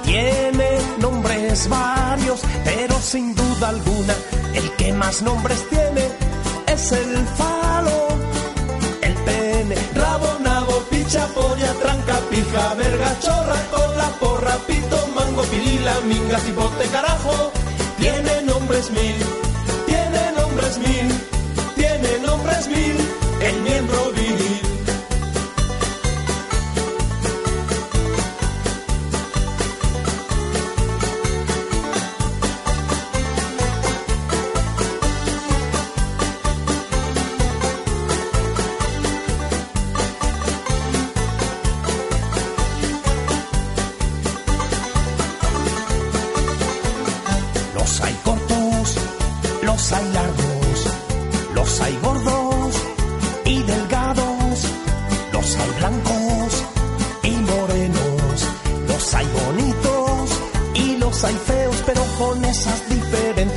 [0.03, 4.13] Tiene nombres varios, pero sin duda alguna
[4.53, 6.09] el que más nombres tiene
[6.67, 8.07] es el falo,
[9.01, 15.93] el pene, rabo, nabo, picha, polla, tranca, pija, verga, chorra, cola, porra, pito, mango, pirila,
[16.07, 17.51] minga, cipote, carajo.
[17.97, 19.15] Tiene nombres mil,
[19.87, 21.07] tiene nombres mil,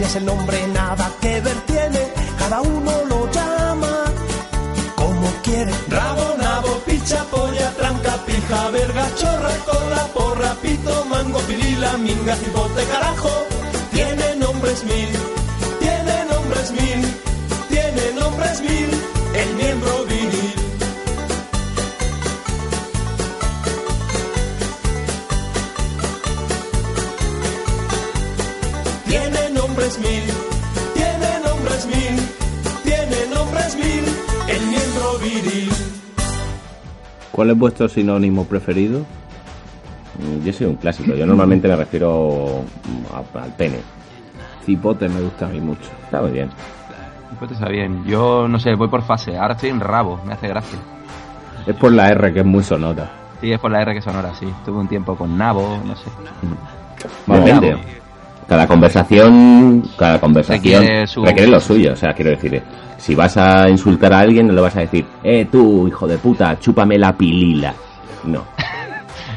[0.08, 2.00] diferencias el nombre nada que ver tiene,
[2.38, 4.04] cada uno lo llama
[4.94, 5.72] como quiere.
[5.88, 12.84] Rabo, nabo, picha, polla, tranca, pija, verga, chorra, cola, porra, pito, mango, pirila, minga, cipote,
[12.84, 13.57] carajo.
[37.48, 39.00] ¿Cuál es vuestro sinónimo preferido?
[40.18, 41.14] Mm, Yo soy un clásico.
[41.14, 43.78] Yo normalmente me refiero mm, a- al pene.
[44.66, 45.88] Cipote me gusta a mí mucho.
[46.04, 46.50] Está muy bien.
[47.38, 48.04] Pues está bien.
[48.04, 49.38] Yo no sé, voy por fase.
[49.38, 50.78] Ahora estoy en rabo, me hace gracia.
[51.66, 53.10] Es por la R que es muy sonora.
[53.40, 54.46] Sí, es por la R que sonora, sí.
[54.66, 56.10] Tuve un tiempo con nabo, no sé.
[57.26, 57.78] Depende.
[58.48, 61.92] Cada conversación, cada conversación Requiere su- requiere lo suyo.
[61.92, 62.62] O sea, quiero decir, eh,
[62.96, 66.16] si vas a insultar a alguien, no le vas a decir, eh, tú, hijo de
[66.18, 67.74] puta, chúpame la pilila.
[68.24, 68.44] No.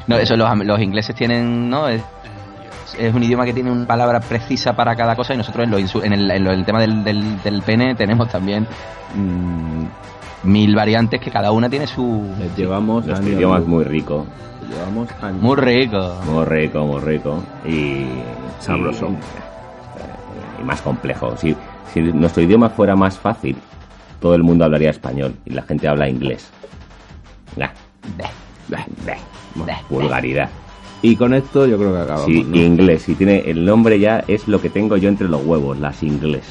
[0.07, 1.87] No, eso los, los ingleses tienen, ¿no?
[1.87, 2.01] Es,
[2.99, 5.79] es un idioma que tiene una palabra precisa para cada cosa y nosotros en, lo
[5.79, 8.67] insu- en, el, en lo- el tema del, del, del pene tenemos también
[9.15, 9.83] mm,
[10.49, 12.27] mil variantes que cada una tiene su...
[12.39, 14.25] Les llevamos Nuestro años idioma es muy rico.
[14.69, 15.41] Llevamos años.
[15.41, 16.15] Muy rico.
[16.25, 17.43] Muy rico, muy rico.
[17.65, 18.05] Y.
[18.59, 19.09] Sabroso.
[19.09, 21.35] Y, y más complejo.
[21.37, 21.55] Si,
[21.93, 23.55] si nuestro idioma fuera más fácil,
[24.19, 26.49] todo el mundo hablaría español y la gente habla inglés.
[27.57, 27.69] Nah,
[28.17, 28.29] bah,
[29.05, 30.49] bah, vulgaridad.
[31.01, 32.25] Y con esto yo creo que acabamos.
[32.27, 32.55] Sí, ¿no?
[32.55, 33.01] inglés.
[33.01, 36.43] Si tiene el nombre ya es lo que tengo yo entre los huevos, las inglés.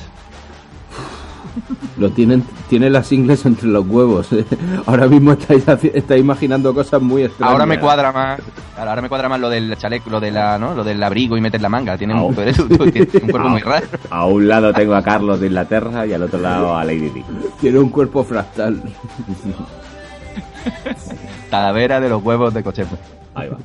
[1.98, 4.28] Lo tienen, tiene las ingles entre los huevos.
[4.86, 7.52] Ahora mismo estáis, estáis imaginando cosas muy extrañas.
[7.52, 8.40] Ahora me cuadra más,
[8.78, 10.74] ahora me cuadra más lo del chaleco, lo de la, ¿no?
[10.74, 11.96] Lo del abrigo y meter la manga.
[11.98, 12.32] Tiene un, Au.
[12.34, 13.86] tú eres- tú- tú tienes un cuerpo muy raro.
[14.10, 17.24] A un lado tengo a Carlos de Inglaterra y al otro lado a Lady Di.
[17.60, 18.80] Tiene un cuerpo fractal.
[21.50, 22.96] Talavera de los huevos de cochepo.
[23.34, 23.56] Ahí va.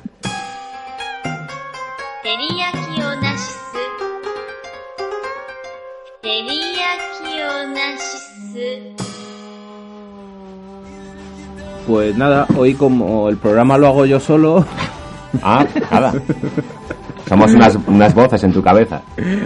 [2.24, 2.60] 照り
[6.25, 8.01] 照り焼きをなし
[8.53, 8.57] す
[11.87, 14.63] Pues nada, hoy como el programa lo hago yo solo,
[15.41, 16.13] Ah, nada.
[17.27, 19.01] Somos unas, unas voces en tu cabeza.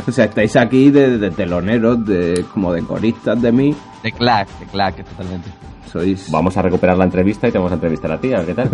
[0.07, 4.49] o sea, estáis aquí de, de teloneros, de como de coristas de mí, De clack,
[4.59, 5.49] de clack, totalmente.
[5.91, 6.29] sois...
[6.31, 8.53] Vamos a recuperar la entrevista y te vamos a entrevistar a ti, a ver qué
[8.53, 8.69] tal.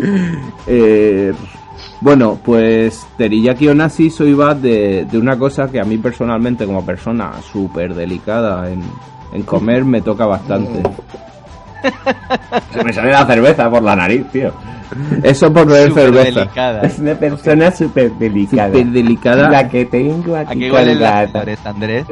[0.67, 1.33] Eh,
[2.00, 6.84] bueno, pues Teriyaki Onasi soy va de, de una cosa que a mí personalmente como
[6.84, 8.82] persona súper delicada en,
[9.32, 10.82] en comer me toca bastante.
[12.72, 14.52] Se me sale la cerveza por la nariz, tío.
[15.22, 16.40] Eso por beber cerveza.
[16.40, 16.82] delicada.
[16.98, 18.68] una persona súper delicada.
[18.68, 22.06] Súper delicada, que tengo ¿A qué flores, Andrés?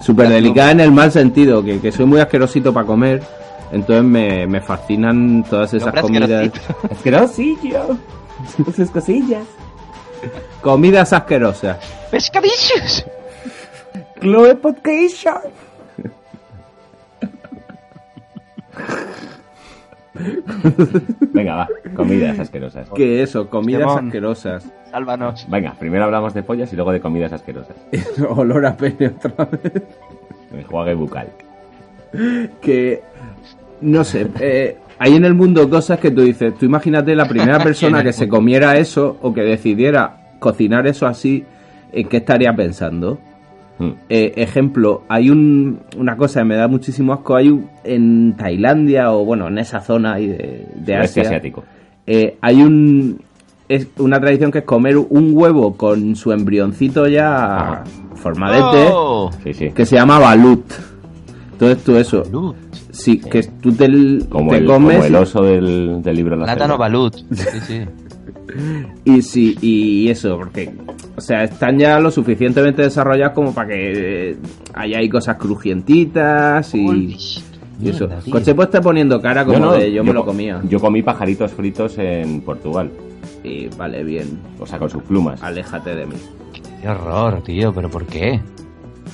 [0.00, 3.22] súper delicada en el mal sentido, que, que soy muy asquerosito para comer.
[3.70, 6.50] Entonces me, me fascinan todas esas comidas.
[6.90, 7.96] Asquerosillo.
[8.76, 9.46] Sus cosillas.
[10.60, 11.78] Comidas asquerosas.
[12.10, 13.04] ¡Pescadillos!
[14.20, 15.26] Chloe Podcast.
[21.32, 21.68] Venga, va.
[21.96, 22.88] Comidas asquerosas.
[22.90, 24.64] Que eso, comidas asquerosas.
[24.90, 25.46] Sálvanos.
[25.48, 27.76] Venga, primero hablamos de pollas y luego de comidas asquerosas.
[28.28, 29.82] Olor a pene otra vez.
[30.52, 31.28] Enjuague bucal.
[32.60, 33.02] que
[33.80, 37.58] no sé, eh, hay en el mundo cosas que tú dices, tú imagínate la primera
[37.64, 41.44] persona que se comiera eso o que decidiera cocinar eso así,
[41.92, 43.18] ¿en qué estaría pensando?
[43.80, 43.90] Mm.
[44.08, 49.10] Eh, ejemplo, hay un, una cosa que me da muchísimo asco, hay un, en Tailandia
[49.10, 51.64] o bueno, en esa zona ahí de, Asia, asiático.
[52.06, 53.20] eh, hay un
[53.68, 57.84] es una tradición que es comer un huevo con su embrioncito ya Ah.
[58.14, 59.30] formadete ¡Oh!
[59.42, 59.70] Sí, sí.
[59.70, 60.64] que se llama balut.
[61.52, 62.56] Entonces tú eso, Balut.
[62.90, 63.86] Sí, que tú te,
[64.28, 67.14] Como, te el, comes como el oso del, del libro de la Plátano balut.
[67.32, 67.80] Sí, sí.
[69.04, 70.72] y sí, y eso, porque,
[71.16, 74.36] o sea, están ya lo suficientemente desarrollados como para que eh,
[74.74, 77.14] haya ahí cosas crujientitas y, y
[77.88, 78.06] eso.
[78.06, 78.32] mierda, tío.
[78.32, 80.60] Coche pues está poniendo cara como no, de yo, me lo co- comía.
[80.68, 82.90] Yo comí pajaritos fritos en Portugal.
[83.44, 85.42] Y vale, bien, O sea, con sus plumas.
[85.42, 86.14] aléjate de mí.
[86.80, 88.40] Qué horror, tío, pero ¿por qué?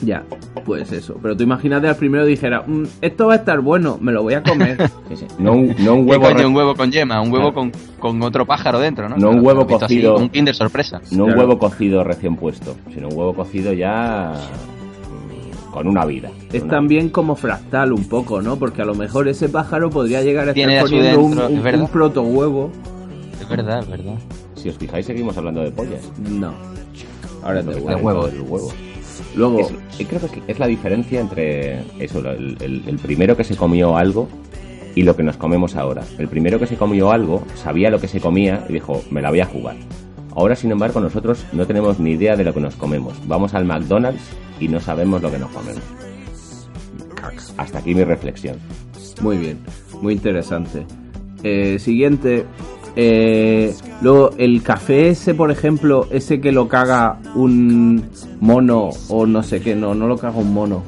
[0.00, 0.22] Ya,
[0.64, 1.18] pues eso.
[1.20, 4.34] Pero tú imagínate al primero dijera, "Mm, esto va a estar bueno, me lo voy
[4.34, 4.76] a comer.
[5.08, 5.26] Sí, sí.
[5.38, 7.70] No un, no un ¿Qué huevo, coño, un huevo con yema, un huevo Claro.
[7.72, 9.16] con, con otro pájaro dentro, ¿no?
[9.16, 10.12] No un huevo así, cocido.
[10.14, 11.00] como un Kinder sorpresa.
[11.10, 16.30] no un huevo cocido recién puesto, sino un huevo cocido ya mm, con una vida.
[16.52, 18.56] Es Una- también como fractal un poco, ¿no?
[18.56, 21.74] Porque a lo mejor ese pájaro podría llegar a estar poniendo un, dentro, un, es
[21.80, 22.70] un proto huevo.
[23.40, 24.14] Es verdad, es verdad.
[24.56, 26.10] Si os fijáis, seguimos hablando de pollas.
[26.18, 26.52] No.
[27.42, 28.26] Ahora te Lo que huevo.
[28.26, 28.68] está huevo.
[29.36, 33.44] Luego, Es, creo que es, es la diferencia entre eso, el, el- el primero que
[33.44, 34.28] se comió algo
[34.94, 36.02] y lo que nos comemos ahora.
[36.18, 39.30] El primero que se comió algo sabía lo que se comía y dijo, me la
[39.30, 39.76] voy a jugar.
[40.34, 43.14] Ahora, sin embargo, nosotros no tenemos ni idea de lo que nos comemos.
[43.26, 44.22] Vamos al McDonald's
[44.60, 45.82] y no sabemos lo que nos comemos.
[47.56, 48.56] Hasta aquí mi reflexión.
[49.20, 49.58] muy bien,
[50.00, 50.84] muy interesante.
[51.42, 52.44] Eh, siguiente.
[53.00, 58.02] Eh, luego, el café ese, por ejemplo, ese que lo caga un
[58.40, 60.82] mono o no sé qué, no, no lo caga un mono.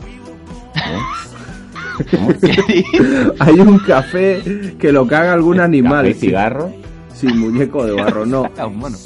[3.38, 4.42] Hay un café
[4.76, 6.06] que lo caga algún animal.
[6.06, 6.72] ¿Café y cigarro?
[7.14, 8.50] Sí, muñeco de barro, no.
[8.58, 8.96] Ah, un mono.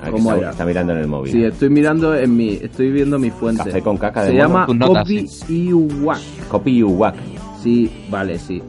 [0.00, 1.32] Ah, que ¿Cómo está, está mirando en el móvil.
[1.32, 3.64] Sí, estoy mirando en mi, estoy viendo mi fuente.
[3.64, 4.64] Café con caca de Se mono.
[4.68, 6.20] llama Kopi Iwak.
[6.48, 7.16] Copy Uwak.
[7.64, 8.62] Sí, vale, sí.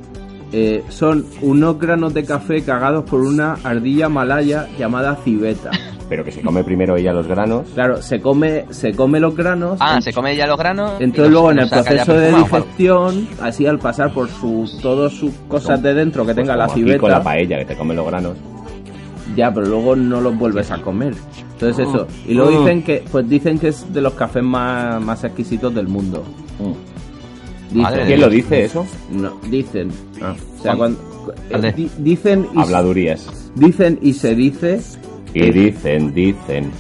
[0.52, 5.70] Eh, son unos granos de café cagados por una ardilla malaya llamada civeta.
[6.10, 7.68] Pero que se come primero ella los granos.
[7.76, 9.78] Claro, se come, se come los granos.
[9.80, 10.94] Ah, en- se come ya los granos.
[11.00, 15.14] y entonces los- luego en el proceso de digestión, así al pasar por su, todas
[15.14, 17.76] sus cosas de dentro que Pues tenga la aquí con la civeta, paella que te
[17.78, 18.34] come los granos.
[19.36, 21.14] ya, pero luego no los vuelves a comer.
[21.54, 22.08] Entonces eso.
[22.28, 22.58] Y luego Mm.
[22.64, 26.24] dicen que, pues dicen que es de los cafés más, más exquisitos del mundo.
[27.72, 28.86] Dicen, ¿Quién lo dice eso?
[29.12, 29.92] No, dicen.
[30.22, 31.00] Ah, O sea, cuando,
[31.52, 33.28] eh, di- dicen y habladurías.
[33.56, 34.82] dicen y se dice
[35.34, 36.72] Y dicen, dicen.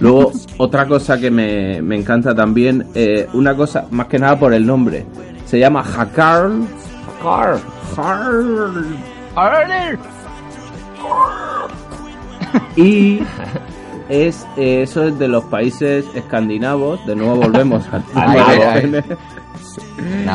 [0.00, 4.54] Luego, otra cosa que me, me encanta también, eh, una cosa, más que nada por
[4.54, 5.04] el nombre,
[5.44, 6.62] se llama Hakarl.
[7.22, 8.86] Hakarl.
[12.76, 13.20] Y
[14.10, 18.02] es eh, eso es de los países escandinavos, de nuevo volvemos al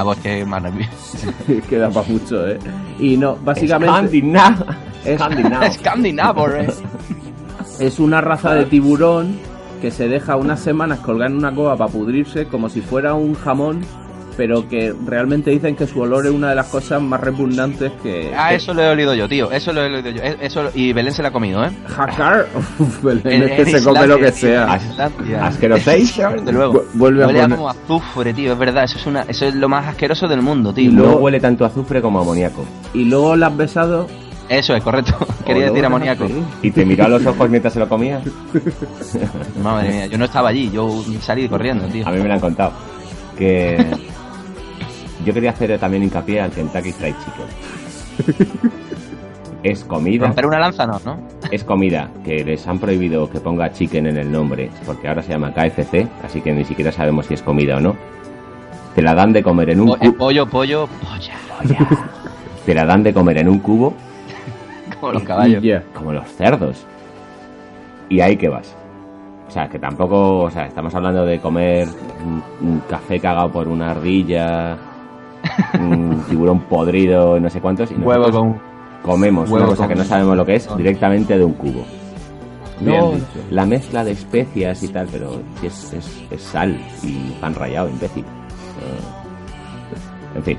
[0.03, 1.33] pues que maravilloso.
[1.69, 2.57] queda para mucho, ¿eh?
[2.99, 4.65] Y no, básicamente Escandinavo.
[5.63, 6.67] es, Escandinavo, eh.
[7.79, 9.37] es una raza de tiburón
[9.81, 13.35] que se deja unas semanas colgar en una cova para pudrirse como si fuera un
[13.35, 13.81] jamón
[14.37, 18.33] pero que realmente dicen que su olor es una de las cosas más repugnantes que...
[18.35, 19.51] Ah, que- eso lo he olido yo, tío.
[19.51, 20.21] Eso lo he olido yo.
[20.23, 21.69] E- Eso, y Belén se la ha comido, ¿eh?
[21.87, 22.47] Jacar,
[23.03, 24.79] Belén es que se come lo que sea.
[25.41, 26.35] Asquerosation.
[26.37, 26.73] Desde luego.
[26.73, 28.53] Vu- vuelve a Huele poner- como a azufre, tío.
[28.53, 30.91] Es verdad, eso es, una, eso es lo más asqueroso del mundo, tío.
[30.91, 32.65] No huele tanto a azufre como a amoníaco.
[32.93, 34.07] Y luego la has besado...
[34.47, 35.15] Eso es correcto.
[35.45, 36.27] Quería decir amoníaco.
[36.61, 38.21] ¿Y te miró a los ojos mientras se lo comía?
[39.63, 40.69] Madre mía, yo no estaba allí.
[40.71, 42.07] Yo salí corriendo, tío.
[42.07, 42.71] A mí me lo han contado.
[43.37, 43.83] Que
[45.25, 48.47] yo quería hacer también hincapié al Kentucky Fried Chicken.
[49.63, 51.17] Es comida, Romper una lanza no, ¿no?
[51.49, 55.31] es comida que les han prohibido que ponga chicken en el nombre, porque ahora se
[55.31, 57.95] llama KFC, así que ni siquiera sabemos si es comida o no.
[58.93, 61.33] Te la dan de comer en un Po- eh, cubo, pollo, pollo, polla.
[62.67, 63.95] te la dan de comer en un cubo
[64.99, 65.63] Como los caballos.
[65.95, 66.85] Como los cerdos.
[68.07, 68.75] Y ahí que vas.
[69.47, 71.87] O sea, que tampoco, o sea, estamos hablando de comer
[72.23, 74.77] un, un café cagado por una ardilla,
[75.79, 78.61] un tiburón podrido, no sé cuántos, y Huevo nosotros con...
[79.03, 81.83] comemos huevo una cosa con- que no sabemos lo que es directamente de un cubo.
[82.79, 83.25] Bien No, dicho.
[83.51, 88.23] la mezcla de especias y tal, pero es, es, es sal y pan rallado, imbécil.
[88.23, 90.57] Eh, En fin,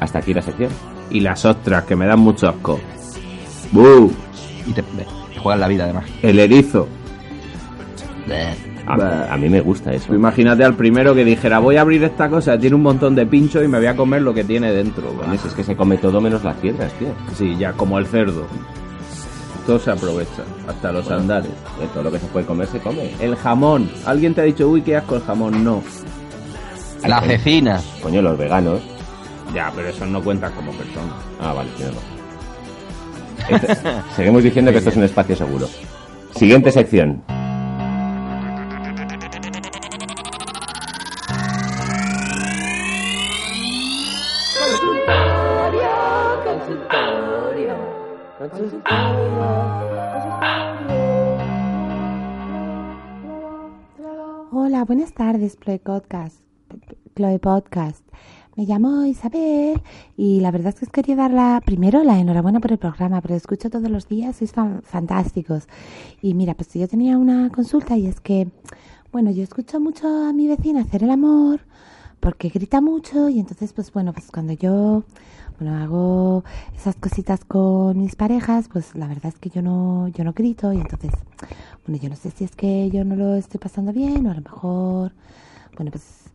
[0.00, 0.70] hasta aquí la sección.
[1.10, 2.80] Y las ostras, que me dan mucho asco.
[3.70, 4.10] ¡Buh!
[4.66, 6.06] Y te, te juegas la vida, además.
[6.22, 6.88] El erizo.
[8.86, 9.28] A, Bah.
[9.32, 10.14] a mí me gusta eso.
[10.14, 13.64] Imagínate al primero que dijera, voy a abrir esta cosa, tiene un montón de pinchos
[13.64, 15.04] y me voy a comer lo que tiene dentro.
[15.32, 17.08] Es que se come todo menos las piedras, tío.
[17.34, 18.46] Sí, ya, como el cerdo.
[19.66, 21.50] Todo se aprovecha, hasta los andares.
[21.80, 23.10] De todo lo que se puede comer se come.
[23.20, 23.88] El jamón.
[24.04, 25.64] ¿Alguien te ha dicho, uy, qué asco el jamón?
[25.64, 25.82] No.
[27.08, 27.80] La cecina.
[28.02, 28.80] Coño, los veganos.
[29.54, 31.12] Ya, pero eso no cuenta como persona.
[31.40, 31.94] Ah, vale, razón.
[33.48, 35.66] Esto- Seguimos diciendo que esto es un espacio seguro.
[36.36, 37.22] Siguiente sección.
[54.86, 56.40] Buenas tardes, Chloe Podcast.
[57.16, 58.04] Chloe Podcast.
[58.56, 59.80] Me llamo Isabel
[60.16, 63.20] y la verdad es que os quería dar la, primero la enhorabuena por el programa,
[63.20, 65.68] pero escucho todos los días, sois fan- fantásticos.
[66.22, 68.48] Y mira, pues yo tenía una consulta y es que,
[69.12, 71.60] bueno, yo escucho mucho a mi vecina hacer el amor
[72.20, 75.02] porque grita mucho y entonces, pues bueno, pues cuando yo,
[75.58, 76.44] bueno, hago
[76.74, 80.72] esas cositas con mis parejas, pues la verdad es que yo no, yo no grito
[80.72, 81.12] y entonces,
[81.86, 84.34] bueno, yo no sé si es que yo no lo estoy pasando bien o a
[84.34, 85.12] lo mejor,
[85.76, 86.30] bueno, pues,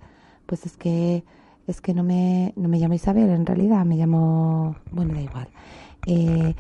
[0.46, 1.24] pues es que,
[1.68, 5.48] es que no me, no me llamo Isabel en realidad, me llamo, bueno, da igual.
[6.06, 6.56] Eh,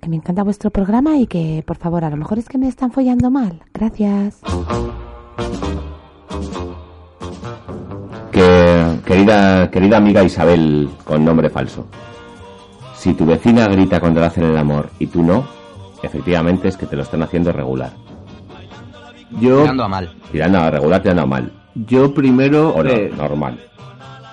[0.00, 2.68] que me encanta vuestro programa y que, por favor, a lo mejor es que me
[2.68, 3.62] están follando mal.
[3.74, 4.40] Gracias.
[8.36, 11.86] Que, querida, querida amiga Isabel, con nombre falso.
[12.94, 15.46] Si tu vecina grita cuando le hacen el amor y tú no,
[16.02, 17.92] efectivamente es que te lo están haciendo regular.
[19.40, 20.14] Yo, Tirando a mal.
[20.30, 21.50] Tirando a regular, tirando a mal.
[21.74, 23.58] yo primero O no, eh, normal.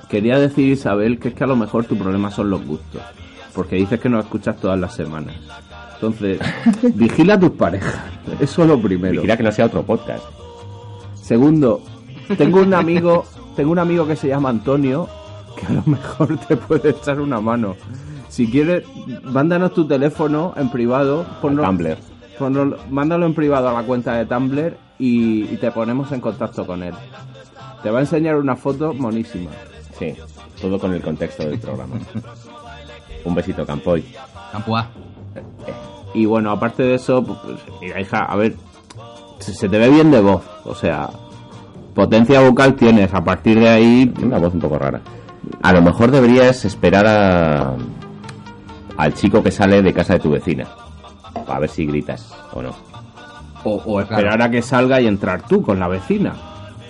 [0.09, 3.01] quería decir, Isabel, que es que a lo mejor tu problema son los gustos.
[3.55, 5.33] Porque dices que nos escuchas todas las semanas.
[5.93, 6.39] Entonces,
[6.95, 7.95] vigila a tus parejas.
[8.41, 9.21] Eso es lo primero.
[9.21, 10.25] Vigila que no sea otro podcast.
[11.15, 11.81] Segundo,
[12.37, 13.23] tengo un amigo,
[13.55, 15.07] tengo un amigo que se llama Antonio,
[15.55, 17.75] que a lo mejor te puede echar una mano.
[18.29, 18.83] Si quieres,
[19.23, 21.97] mándanos tu teléfono en privado, ponlo, Tumblr.
[22.39, 26.65] ponlo- mándalo en privado a la cuenta de Tumblr y, y te ponemos en contacto
[26.65, 26.93] con él.
[27.83, 29.51] Te va a enseñar una foto monísima.
[29.99, 30.15] Sí,
[30.59, 31.95] todo con el contexto del programa.
[33.25, 34.03] Un besito, Campoy.
[34.51, 34.87] Campoa.
[36.13, 37.39] Y bueno, aparte de eso, pues,
[37.81, 38.55] mira, hija, a ver,
[39.39, 41.09] se, se te ve bien de voz, o sea,
[41.93, 45.01] potencia vocal tienes, a partir de ahí, Tiene una voz un poco rara.
[45.61, 47.75] A lo mejor deberías esperar a,
[48.97, 50.67] al chico que sale de casa de tu vecina.
[51.47, 52.73] A ver si gritas o no.
[53.63, 56.33] o, o esperar a que salga y entrar tú con la vecina.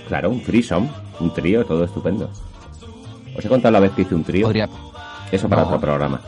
[0.08, 0.90] Claro, un threesome,
[1.20, 2.30] un trío, todo estupendo.
[3.38, 4.46] ¿Os he contado la vez que hice un trío?
[4.46, 4.70] Podría...
[5.32, 5.68] Eso para No.
[5.70, 6.20] otro programa.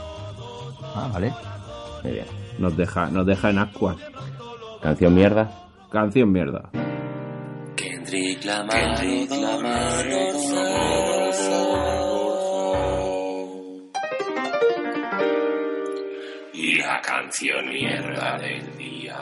[0.95, 1.31] Ah, vale.
[2.03, 2.25] Muy bien.
[2.57, 3.97] Nos deja, nos deja en ascuas.
[4.81, 5.51] Canción mierda.
[5.91, 6.69] Canción mierda.
[8.15, 10.05] Kendrick Lamar, Kendrick Lamar,
[16.53, 19.17] Y la canción mierda del día.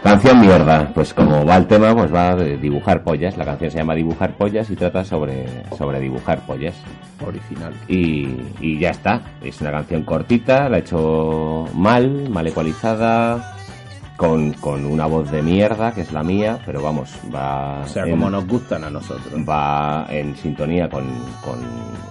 [0.00, 0.92] Canción mierda.
[0.94, 3.36] Pues como va el tema, pues va de dibujar pollas.
[3.36, 5.44] La canción se llama Dibujar pollas y trata sobre,
[5.76, 6.76] sobre dibujar pollas.
[7.26, 7.74] Original.
[7.88, 8.28] Y,
[8.60, 9.22] y ya está.
[9.42, 13.56] Es una canción cortita, la he hecho mal, mal ecualizada,
[14.22, 17.80] con, con una voz de mierda, que es la mía, pero vamos, va...
[17.80, 19.32] O sea, en- como nos gustan a nosotros.
[19.48, 21.02] va en sintonía con,
[21.44, 21.58] con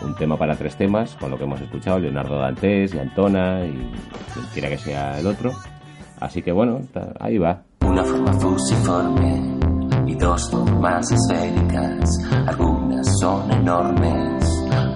[0.05, 3.71] un tema para tres temas, con lo que hemos escuchado, Leonardo Dantes y Antona y
[4.33, 5.53] quien quiera que sea el otro.
[6.19, 7.61] Así que bueno, ta- ahí va.
[7.85, 9.57] Una forma fusiforme
[10.05, 12.19] y dos formas esféricas.
[12.45, 14.43] Algunas son enormes,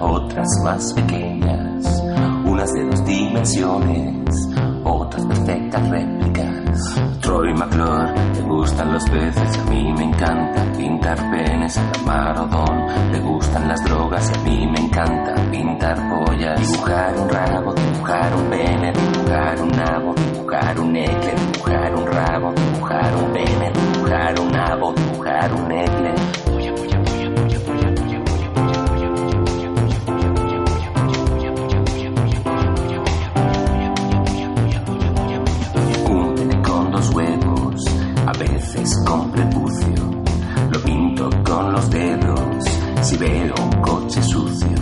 [0.00, 2.02] otras más pequeñas.
[2.44, 4.48] Unas de dos dimensiones,
[4.84, 7.00] otras perfectas réplicas.
[7.26, 11.98] Troy McClure, le gustan los peces y a mí me encanta pintar penes en la
[12.06, 12.86] marodón.
[13.10, 16.60] Le gustan las drogas y a mí me encanta pintar pollas.
[16.60, 22.54] Dibujar un rabo, dibujar un pene, dibujar un nabo, dibujar un ecle, dibujar un rabo,
[43.06, 44.76] si veo un coche sucio.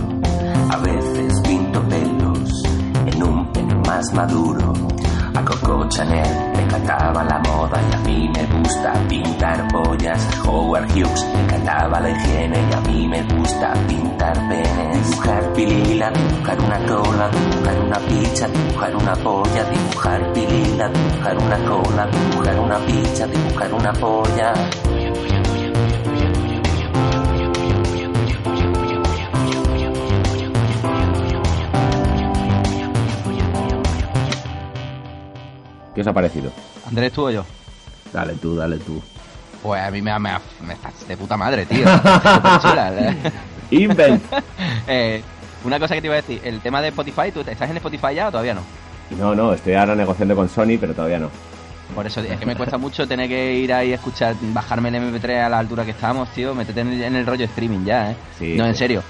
[0.71, 2.63] A veces pinto pelos
[3.05, 4.73] en un pene más maduro.
[5.35, 10.27] A Coco Chanel le encantaba la moda y a mí me gusta pintar pollas.
[10.47, 15.11] Howard Hughes le encantaba la higiene y a mí me gusta pintar penes.
[15.11, 21.59] Dibujar pilila, dibujar una cola, dibujar una picha, dibujar una polla, dibujar pilila, dibujar una
[21.69, 24.55] cola, dibujar una picha, dibujar una polla.
[35.95, 36.51] ¿Qué os ha parecido?
[36.89, 37.45] Andrés, ¿tú o yo?
[38.13, 39.03] Dale tú, dale tú.
[39.63, 40.31] Pues a mí me, me,
[40.67, 41.85] me estás de puta madre, tío.
[42.63, 43.17] Chula, ¿eh?
[43.71, 44.23] Invent.
[44.87, 45.23] Eh,
[45.65, 48.15] una cosa que te iba a decir, el tema de Spotify, ¿tú estás en Spotify
[48.15, 48.61] ya o todavía no?
[49.19, 51.31] No, no, estoy ahora negociando con Sony, pero todavía no.
[51.95, 54.97] Por eso es que me cuesta mucho tener que ir ahí a escuchar, bajarme el
[54.97, 56.55] MP3 a la altura que estamos, tío.
[56.55, 58.17] Métete en el, en el rollo streaming ya, ¿eh?
[58.39, 59.03] Sí, no, en serio.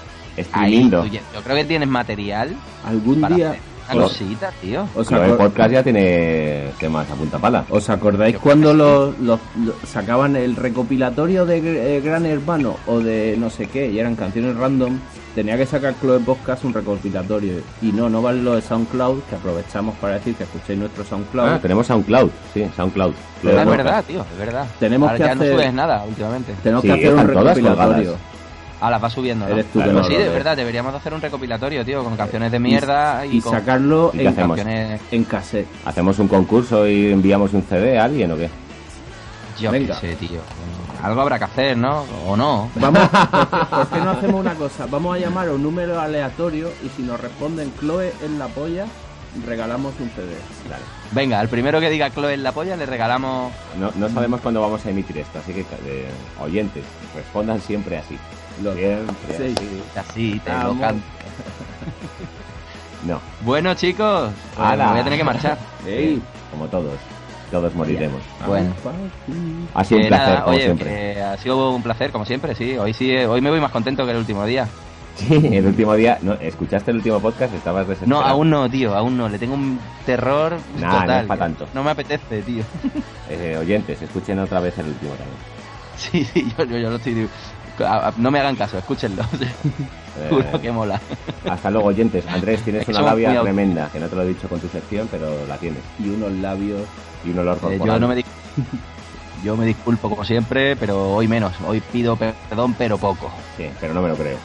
[0.53, 2.55] Ahí, tú yo creo que tienes material
[2.85, 3.49] Algún día.
[3.51, 3.59] hacer
[3.93, 4.87] cosita, tío.
[4.95, 7.65] ¿Os, Pero el podcast ya tiene temas a punta pala.
[7.69, 13.35] ¿Os acordáis cuando los, los- los- sacaban el recopilatorio de eh, Gran Hermano o de
[13.37, 14.97] no sé qué y eran canciones random?
[15.35, 19.35] Tenía que sacar Chloe Podcast un recopilatorio y no, no vale lo de SoundCloud, que
[19.35, 21.47] aprovechamos para decir que escuchéis nuestro SoundCloud.
[21.49, 23.13] Ah, tenemos SoundCloud, sí, SoundCloud.
[23.13, 24.65] Ah, es verdad, tío, es verdad.
[24.79, 26.53] Tenemos Ahora que ya hacer- no subes nada últimamente.
[26.63, 28.15] Tenemos Sí, que hacer un recopilatorio.
[28.81, 29.53] Ah, las vas subiendo, ¿no?
[29.53, 32.03] Eres tú Claro, que no Pues sí, de verdad, deberíamos de hacer un recopilatorio, tío,
[32.03, 34.57] con canciones de mierda y, y con sacarlo ¿Y en, hacemos?
[34.57, 35.01] canciones...
[35.11, 35.67] en cassette.
[35.85, 38.49] ¿Hacemos un concurso y enviamos un CD a alguien o qué?
[39.59, 39.99] Yo Venga.
[40.01, 40.41] qué sé, tío.
[41.01, 42.03] Algo habrá que hacer, ¿no?
[42.27, 42.69] O no.
[42.75, 44.85] Vamos, ¿por qué, por qué no hacemos una cosa?
[44.87, 48.85] Vamos a llamar a un número aleatorio y si nos responden Chloe en la polla,
[49.45, 50.35] regalamos un CD.
[50.69, 50.83] Dale.
[51.11, 53.53] Venga, al primero que diga Chloe en la polla le regalamos...
[53.79, 56.09] No, no sabemos cuándo vamos a emitir esto, así que eh,
[56.41, 56.83] oyentes,
[57.15, 58.17] respondan siempre así.
[58.61, 59.01] Siempre
[59.37, 59.53] Sí.
[59.57, 59.83] así.
[59.95, 61.03] Así, te lo canto.
[63.05, 65.57] No, Bueno, chicos, pues me voy a tener que marchar.
[66.51, 66.93] Como todos.
[67.51, 68.21] Todos moriremos.
[68.47, 68.73] Bueno.
[69.75, 71.21] Ha sido un placer, nada, como oye, siempre.
[71.23, 72.75] ha sido un placer, como siempre, sí.
[72.77, 74.67] Hoy sí, hoy me voy más contento que el último día.
[75.15, 77.53] Sí, el último día, no, ¿escuchaste el último podcast?
[77.53, 78.23] Estabas No, desesperado.
[78.25, 79.29] aún no, tío, aún no.
[79.29, 81.21] Le tengo un terror Nah, no total.
[81.21, 81.67] es pa' tanto.
[81.73, 82.63] No me apetece, tío.
[83.29, 85.37] Eh, oyentes, escuchen otra vez el último también.
[85.97, 87.29] Sí, sí, yo, yo, yo lo estoy...
[87.83, 89.23] a- a- No me hagan caso, escúchenlo.
[90.17, 91.01] Eh, Juro que mola.
[91.49, 92.25] hasta luego, oyentes.
[92.29, 95.09] Andrés, tienes una labia muy tremenda, que no te lo he dicho con tu sección,
[95.11, 95.81] pero la tienes.
[95.99, 96.83] Y unos labios.
[97.25, 97.87] Y un olor Eh, corporal.
[97.95, 98.23] yo no me
[99.43, 101.51] Yo me disculpo como siempre, pero hoy menos.
[101.67, 103.29] Hoy pido perdón, pero poco.
[103.57, 104.37] Sí, pero no me lo creo.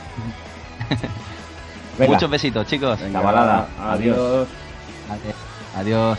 [2.08, 2.98] Muchos besitos, chicos.
[3.00, 3.68] Venga, balada.
[3.80, 4.48] Adiós.
[5.08, 5.34] Adiós.
[5.76, 6.18] Adiós.